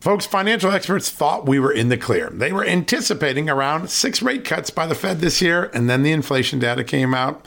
Folks, 0.00 0.24
financial 0.24 0.70
experts 0.70 1.10
thought 1.10 1.46
we 1.46 1.58
were 1.58 1.72
in 1.72 1.90
the 1.90 1.98
clear. 1.98 2.30
They 2.30 2.52
were 2.52 2.64
anticipating 2.64 3.50
around 3.50 3.90
six 3.90 4.22
rate 4.22 4.46
cuts 4.46 4.70
by 4.70 4.86
the 4.86 4.94
Fed 4.94 5.20
this 5.20 5.42
year, 5.42 5.70
and 5.74 5.90
then 5.90 6.02
the 6.02 6.10
inflation 6.10 6.58
data 6.58 6.82
came 6.84 7.12
out 7.12 7.46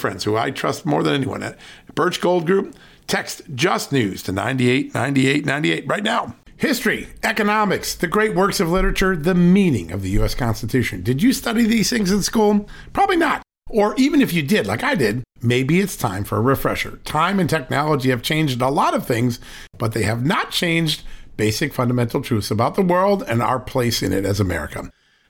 friends 0.00 0.24
who 0.24 0.36
I 0.36 0.50
trust 0.50 0.86
more 0.86 1.02
than 1.02 1.14
anyone 1.14 1.42
at 1.42 1.58
Birch 1.94 2.20
Gold 2.20 2.46
Group, 2.46 2.74
text 3.06 3.42
Just 3.54 3.92
News 3.92 4.22
to 4.24 4.32
989898 4.32 5.86
right 5.86 6.02
now. 6.02 6.34
History, 6.56 7.08
economics, 7.22 7.94
the 7.94 8.06
great 8.06 8.34
works 8.34 8.60
of 8.60 8.70
literature, 8.70 9.16
the 9.16 9.34
meaning 9.34 9.92
of 9.92 10.02
the 10.02 10.10
U.S. 10.10 10.34
Constitution. 10.34 11.02
Did 11.02 11.22
you 11.22 11.32
study 11.32 11.64
these 11.64 11.88
things 11.88 12.12
in 12.12 12.22
school? 12.22 12.68
Probably 12.92 13.16
not. 13.16 13.42
Or 13.70 13.94
even 13.96 14.20
if 14.20 14.32
you 14.32 14.42
did, 14.42 14.66
like 14.66 14.82
I 14.82 14.94
did, 14.94 15.22
maybe 15.40 15.80
it's 15.80 15.96
time 15.96 16.24
for 16.24 16.36
a 16.36 16.42
refresher. 16.42 16.98
Time 17.04 17.40
and 17.40 17.48
technology 17.48 18.10
have 18.10 18.22
changed 18.22 18.60
a 18.60 18.68
lot 18.68 18.94
of 18.94 19.06
things, 19.06 19.40
but 19.78 19.92
they 19.92 20.02
have 20.02 20.26
not 20.26 20.50
changed 20.50 21.02
basic 21.36 21.72
fundamental 21.72 22.20
truths 22.20 22.50
about 22.50 22.74
the 22.74 22.82
world 22.82 23.22
and 23.26 23.40
our 23.40 23.58
place 23.58 24.02
in 24.02 24.12
it 24.12 24.26
as 24.26 24.40
America. 24.40 24.90